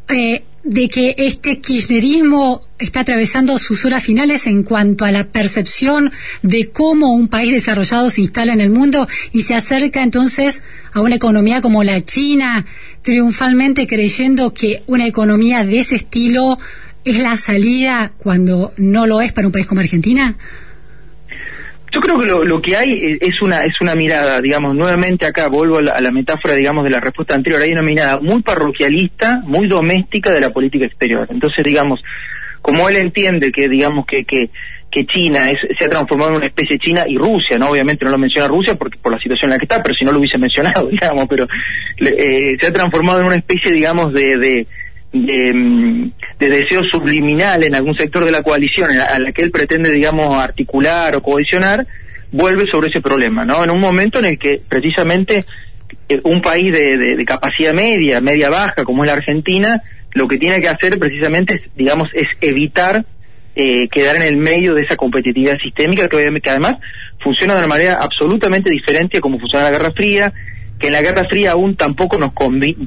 eh, 0.07 0.44
de 0.62 0.88
que 0.88 1.16
este 1.18 1.59
kirchnerismo 1.59 2.62
está 2.79 3.00
atravesando 3.00 3.59
sus 3.59 3.85
horas 3.85 4.05
finales 4.05 4.46
en 4.46 4.62
cuanto 4.62 5.05
a 5.05 5.11
la 5.11 5.24
percepción 5.24 6.12
de 6.44 6.68
cómo 6.68 7.12
un 7.12 7.26
país 7.26 7.53
desarrollado 7.53 8.09
se 8.09 8.20
instala 8.20 8.53
en 8.53 8.61
el 8.61 8.70
mundo 8.70 9.09
y 9.33 9.42
se 9.42 9.57
acerca 9.57 10.05
entonces 10.05 10.62
a 10.92 11.00
una 11.00 11.16
economía 11.16 11.61
como 11.61 11.83
la 11.83 12.00
China, 12.05 12.66
triunfalmente 13.03 13.88
creyendo 13.88 14.55
que 14.55 14.85
una 14.87 15.09
economía 15.09 15.64
de 15.64 15.81
ese 15.81 15.96
estilo 15.96 16.57
es 17.05 17.19
la 17.21 17.37
salida 17.37 18.13
cuando 18.19 18.73
no 18.77 19.07
lo 19.07 19.21
es 19.21 19.33
para 19.33 19.47
un 19.47 19.53
país 19.53 19.67
como 19.67 19.81
Argentina? 19.81 20.35
Yo 21.93 22.01
creo 22.01 22.21
que 22.21 22.27
lo, 22.27 22.45
lo 22.45 22.63
que 22.63 22.77
hay 22.77 22.93
eh, 22.93 23.19
es 23.21 23.43
una 23.43 23.65
es 23.65 23.75
una 23.81 23.97
mirada, 23.97 24.41
digamos, 24.41 24.77
nuevamente 24.77 25.27
acá 25.27 25.49
vuelvo 25.49 25.79
a 25.79 26.01
la, 26.01 26.11
metáfora, 26.13 26.55
digamos, 26.55 26.85
de 26.85 26.91
la 26.91 27.01
respuesta 27.01 27.35
anterior, 27.35 27.61
hay 27.61 27.73
una 27.73 27.83
mirada 27.83 28.21
muy 28.21 28.43
parroquialista, 28.43 29.41
muy 29.45 29.67
doméstica 29.67 30.31
de 30.31 30.41
la 30.41 30.51
política 30.51 30.87
exterior. 30.87 31.27
Entonces, 31.31 31.65
digamos, 31.65 32.01
como 32.63 32.89
él 32.89 32.97
entiende 32.97 33.51
que, 33.51 33.69
digamos, 33.69 34.07
que, 34.07 34.23
que, 34.25 34.51
que 34.89 35.05
China 35.07 35.49
es- 35.51 35.77
se 35.77 35.85
ha 35.85 35.89
transformado 35.89 36.31
en 36.31 36.37
una 36.37 36.47
especie 36.47 36.77
de 36.77 36.85
China 36.85 37.05
y 37.09 37.17
Rusia, 37.17 37.59
¿no? 37.59 37.71
Obviamente 37.71 38.05
no 38.05 38.13
lo 38.13 38.19
menciona 38.19 38.47
Rusia 38.47 38.77
porque 38.77 38.99
por 38.99 39.11
la 39.13 39.19
situación 39.19 39.49
en 39.51 39.55
la 39.55 39.59
que 39.59 39.65
está, 39.65 39.83
pero 39.83 39.95
si 39.97 40.05
no 40.05 40.13
lo 40.13 40.19
hubiese 40.19 40.39
mencionado, 40.39 40.87
digamos, 40.93 41.27
pero 41.29 41.49
eh, 41.97 42.57
se 42.61 42.67
ha 42.69 42.73
transformado 42.73 43.19
en 43.19 43.27
una 43.27 43.37
especie, 43.37 43.73
digamos, 43.73 44.13
de, 44.13 44.37
de, 44.39 44.67
de, 45.12 46.11
de 46.38 46.51
deseo 46.51 46.85
subliminal 46.85 47.62
en 47.64 47.75
algún 47.75 47.94
sector 47.94 48.25
de 48.25 48.31
la 48.31 48.42
coalición 48.42 48.90
a 48.90 49.18
la, 49.18 49.33
que 49.33 49.42
él 49.42 49.51
pretende, 49.51 49.90
digamos, 49.90 50.37
articular 50.37 51.16
o 51.16 51.23
cohesionar, 51.23 51.87
vuelve 52.33 52.64
sobre 52.70 52.88
ese 52.88 53.01
problema, 53.01 53.44
¿no? 53.44 53.64
En 53.64 53.70
un 53.70 53.81
momento 53.81 54.18
en 54.20 54.27
el 54.27 54.38
que 54.38 54.59
precisamente 54.68 55.44
eh, 56.09 56.20
un 56.25 56.40
país 56.40 56.73
de, 56.73 56.96
de- 56.96 57.25
capacidad 57.25 57.73
media, 57.75 58.20
media 58.20 58.49
baja, 58.51 58.85
como 58.85 59.03
es 59.05 59.09
la 59.11 59.16
Argentina, 59.16 59.83
lo 60.12 60.29
que 60.29 60.38
tiene 60.38 60.61
que 60.61 60.68
hacer 60.68 60.99
precisamente 60.99 61.57
es, 61.57 61.62
digamos, 61.77 62.09
es 62.14 62.27
evitar 62.40 63.05
eh, 63.57 63.88
quedar 63.88 64.14
en 64.16 64.23
el 64.23 64.37
medio 64.37 64.75
de 64.75 64.83
esa 64.83 64.94
competitividad 64.96 65.59
sistémica 65.59 66.09
que, 66.09 66.40
que 66.40 66.51
además 66.51 66.77
funciona 67.23 67.55
de 67.55 67.59
una 67.61 67.68
manera 67.68 67.94
absolutamente 68.01 68.70
diferente 68.70 69.18
a 69.18 69.20
como 69.20 69.38
funciona 69.40 69.64
la 69.64 69.73
Guerra 69.73 69.90
Fría, 69.90 70.33
que 70.81 70.87
en 70.87 70.95
la 70.95 71.03
Guerra 71.03 71.27
Fría 71.29 71.53
aún 71.53 71.77
tampoco 71.77 72.19
nos 72.19 72.31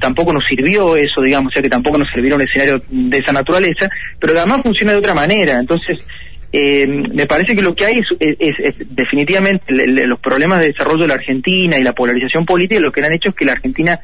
tampoco 0.00 0.32
nos 0.32 0.44
sirvió 0.46 0.96
eso, 0.96 1.22
digamos, 1.22 1.50
o 1.50 1.54
sea 1.54 1.62
que 1.62 1.70
tampoco 1.70 1.96
nos 1.96 2.08
sirvió 2.12 2.34
un 2.34 2.42
escenario 2.42 2.82
de 2.90 3.18
esa 3.18 3.32
naturaleza, 3.32 3.88
pero 4.18 4.36
además 4.36 4.62
funciona 4.62 4.92
de 4.92 4.98
otra 4.98 5.14
manera. 5.14 5.54
Entonces, 5.60 6.06
eh, 6.52 6.86
me 6.86 7.26
parece 7.26 7.54
que 7.54 7.62
lo 7.62 7.74
que 7.74 7.84
hay 7.86 8.00
es, 8.18 8.74
definitivamente 8.90 9.72
le- 9.72 10.06
los 10.06 10.18
problemas 10.20 10.60
de 10.60 10.68
desarrollo 10.72 11.02
de 11.02 11.08
la 11.08 11.14
Argentina 11.14 11.78
y 11.78 11.82
la 11.82 11.92
polarización 11.92 12.44
política 12.44 12.80
lo 12.80 12.92
que 12.92 13.00
han 13.04 13.12
hecho 13.12 13.30
es 13.30 13.34
que 13.36 13.44
la 13.44 13.52
Argentina 13.52 13.98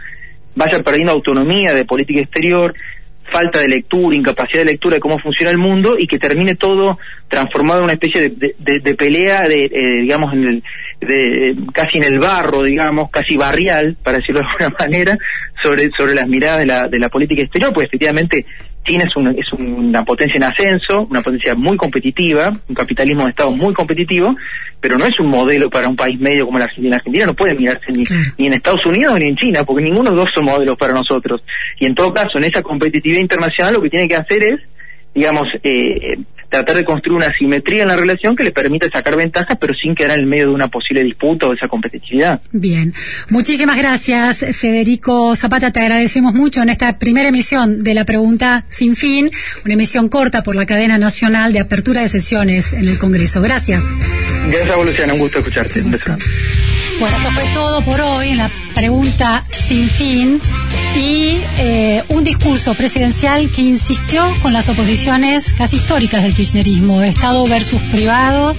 vaya 0.54 0.82
perdiendo 0.82 1.12
autonomía 1.12 1.74
de 1.74 1.84
política 1.84 2.20
exterior, 2.20 2.74
falta 3.30 3.60
de 3.60 3.68
lectura, 3.68 4.16
incapacidad 4.16 4.60
de 4.60 4.72
lectura 4.72 4.96
de 4.96 5.00
cómo 5.00 5.18
funciona 5.18 5.50
el 5.50 5.58
mundo 5.58 5.96
y 5.98 6.06
que 6.06 6.18
termine 6.18 6.54
todo 6.54 6.98
transformado 7.28 7.80
en 7.80 7.84
una 7.84 7.92
especie 7.94 8.28
de, 8.28 8.94
pelea, 8.94 9.42
de, 9.42 9.64
eh, 9.64 10.00
digamos, 10.02 10.32
en 10.32 10.44
el, 10.44 10.62
de, 11.00 11.56
casi 11.72 11.98
en 11.98 12.04
el 12.04 12.18
barro, 12.18 12.62
digamos, 12.62 13.10
casi 13.10 13.36
barrial, 13.36 13.96
para 14.02 14.18
decirlo 14.18 14.40
de 14.40 14.46
alguna 14.46 14.76
manera, 14.80 15.18
sobre, 15.62 15.90
sobre 15.96 16.14
las 16.14 16.26
miradas 16.26 16.60
de 16.60 16.66
la, 16.66 16.88
de 16.88 16.98
la 16.98 17.08
política 17.08 17.42
exterior, 17.42 17.72
pues 17.72 17.86
efectivamente 17.86 18.46
China 18.90 19.04
es, 19.06 19.16
un- 19.16 19.28
es 19.38 19.52
una 19.52 20.04
potencia 20.04 20.36
en 20.36 20.44
ascenso, 20.44 21.06
una 21.10 21.20
potencia 21.22 21.54
muy 21.54 21.76
competitiva, 21.76 22.52
un 22.68 22.74
capitalismo 22.74 23.24
de 23.24 23.30
Estado 23.30 23.50
muy 23.52 23.72
competitivo, 23.72 24.34
pero 24.80 24.96
no 24.98 25.04
es 25.06 25.18
un 25.20 25.28
modelo 25.28 25.70
para 25.70 25.88
un 25.88 25.96
país 25.96 26.18
medio 26.18 26.46
como 26.46 26.58
la 26.58 26.64
Argentina. 26.64 26.90
La 26.90 26.96
Argentina 26.96 27.26
no 27.26 27.34
puede 27.34 27.54
mirarse 27.54 27.86
ni, 27.94 28.04
Claro. 28.04 28.22
ni 28.38 28.46
en 28.46 28.52
Estados 28.54 28.84
Unidos 28.86 29.14
ni 29.18 29.26
en 29.26 29.36
China, 29.36 29.62
porque 29.64 29.84
ninguno 29.84 30.10
de 30.10 30.16
los 30.16 30.24
dos 30.24 30.34
son 30.34 30.44
modelos 30.44 30.76
para 30.76 30.92
nosotros. 30.92 31.42
Y 31.78 31.86
en 31.86 31.94
todo 31.94 32.12
caso, 32.12 32.38
en 32.38 32.44
esa 32.44 32.62
competitividad 32.62 33.20
internacional 33.20 33.74
lo 33.74 33.82
que 33.82 33.90
tiene 33.90 34.08
que 34.08 34.16
hacer 34.16 34.42
es, 34.42 34.60
digamos, 35.14 35.44
eh, 35.62 36.16
tratar 36.50 36.76
de 36.76 36.84
construir 36.84 37.16
una 37.16 37.32
simetría 37.38 37.82
en 37.82 37.88
la 37.88 37.96
relación 37.96 38.36
que 38.36 38.44
le 38.44 38.50
permita 38.50 38.88
sacar 38.92 39.16
ventajas, 39.16 39.56
pero 39.60 39.72
sin 39.74 39.94
quedar 39.94 40.18
en 40.18 40.20
el 40.20 40.26
medio 40.26 40.46
de 40.46 40.54
una 40.54 40.68
posible 40.68 41.02
disputa 41.02 41.46
o 41.46 41.50
de 41.50 41.56
esa 41.56 41.68
competitividad. 41.68 42.40
Bien, 42.52 42.92
muchísimas 43.28 43.78
gracias 43.78 44.44
Federico 44.52 45.34
Zapata, 45.36 45.72
te 45.72 45.80
agradecemos 45.80 46.34
mucho 46.34 46.62
en 46.62 46.70
esta 46.70 46.98
primera 46.98 47.28
emisión 47.28 47.82
de 47.82 47.94
la 47.94 48.04
pregunta 48.04 48.64
sin 48.68 48.96
fin, 48.96 49.30
una 49.64 49.74
emisión 49.74 50.08
corta 50.08 50.42
por 50.42 50.56
la 50.56 50.66
cadena 50.66 50.98
nacional 50.98 51.52
de 51.52 51.60
apertura 51.60 52.00
de 52.00 52.08
sesiones 52.08 52.72
en 52.72 52.88
el 52.88 52.98
Congreso. 52.98 53.40
Gracias. 53.40 53.82
Gracias 54.48 54.76
Luciana, 54.84 55.14
un 55.14 55.20
gusto 55.20 55.38
escucharte. 55.38 55.80
Un 55.80 55.92
grande. 55.92 56.24
Bueno, 57.00 57.16
esto 57.16 57.30
fue 57.30 57.44
todo 57.54 57.80
por 57.82 58.00
hoy 58.02 58.28
en 58.30 58.36
la 58.38 58.50
pregunta 58.74 59.42
sin 59.50 59.88
fin 59.88 60.40
y 60.94 61.38
eh, 61.58 62.04
un 62.08 62.24
discurso 62.24 62.74
presidencial 62.74 63.50
que 63.50 63.62
insistió 63.62 64.22
con 64.42 64.52
las 64.52 64.68
oposiciones 64.68 65.54
casi 65.54 65.76
históricas 65.76 66.22
del 66.22 66.34
kirchnerismo, 66.34 67.00
Estado 67.02 67.46
versus 67.46 67.80
privado, 67.84 68.54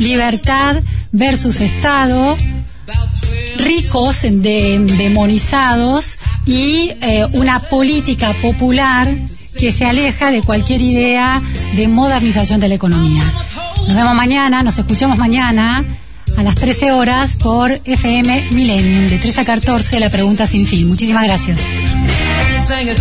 libertad 0.00 0.82
versus 1.12 1.60
Estado, 1.60 2.36
ricos 3.58 4.22
de- 4.22 4.80
demonizados 4.98 6.18
y 6.46 6.90
eh, 7.00 7.26
una 7.32 7.60
política 7.60 8.32
popular 8.42 9.14
que 9.58 9.70
se 9.70 9.84
aleja 9.86 10.30
de 10.32 10.42
cualquier 10.42 10.80
idea 10.82 11.40
de 11.76 11.86
modernización 11.86 12.58
de 12.60 12.68
la 12.70 12.74
economía. 12.74 13.22
Nos 13.86 13.94
vemos 13.96 14.14
mañana, 14.14 14.62
nos 14.64 14.78
escuchamos 14.78 15.16
mañana 15.16 15.97
a 16.38 16.42
las 16.44 16.54
13 16.54 16.92
horas 16.92 17.36
por 17.36 17.80
FM 17.84 18.50
Millennium, 18.52 19.08
de 19.08 19.18
3 19.18 19.38
a 19.38 19.44
14, 19.44 19.98
la 19.98 20.08
pregunta 20.08 20.46
sin 20.46 20.66
fin. 20.66 20.86
Muchísimas 20.86 21.24
gracias. 21.24 21.60
Sing 22.68 22.88
it 22.88 22.98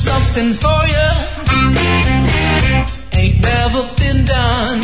something 0.00 0.54
for 0.54 0.80
you. 0.94 1.08
Ain't 3.20 3.38
never 3.52 3.82
been 4.00 4.24
done. 4.24 4.80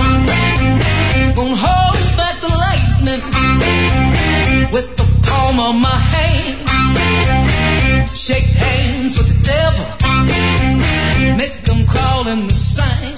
Gonna 1.37 1.63
hold 1.67 1.99
back 2.21 2.37
the 2.45 2.53
lightning 2.65 3.23
with 4.75 4.89
the 5.01 5.07
palm 5.27 5.57
of 5.69 5.75
my 5.89 5.99
hand. 6.15 6.57
Shake 8.27 8.51
hands 8.67 9.17
with 9.19 9.29
the 9.33 9.41
devil. 9.55 9.87
Make 11.41 11.57
them 11.69 11.81
crawl 11.87 12.25
in 12.29 12.41
the 12.49 12.55
sand. 12.55 13.17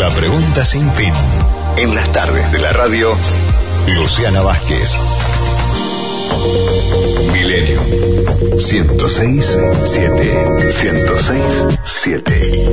La 0.00 0.10
pregunta 0.10 0.64
sin 0.64 0.90
fin. 0.98 1.14
En 1.76 1.94
las 1.94 2.10
tardes 2.12 2.50
de 2.52 2.58
la 2.58 2.72
radio, 2.72 3.14
Luciana 3.86 4.42
Vázquez. 4.42 4.90
Milenio. 7.32 7.82
106 8.58 9.58
7 9.84 10.72
106 10.72 11.42
7 11.84 12.70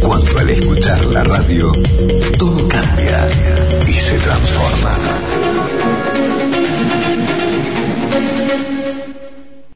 Cuando 0.00 0.38
al 0.38 0.50
escuchar 0.50 1.04
la 1.06 1.24
radio, 1.24 1.72
todo 2.38 2.68
cambia 2.68 3.28
y 3.86 3.92
se 3.94 4.16
transforma. 4.18 4.98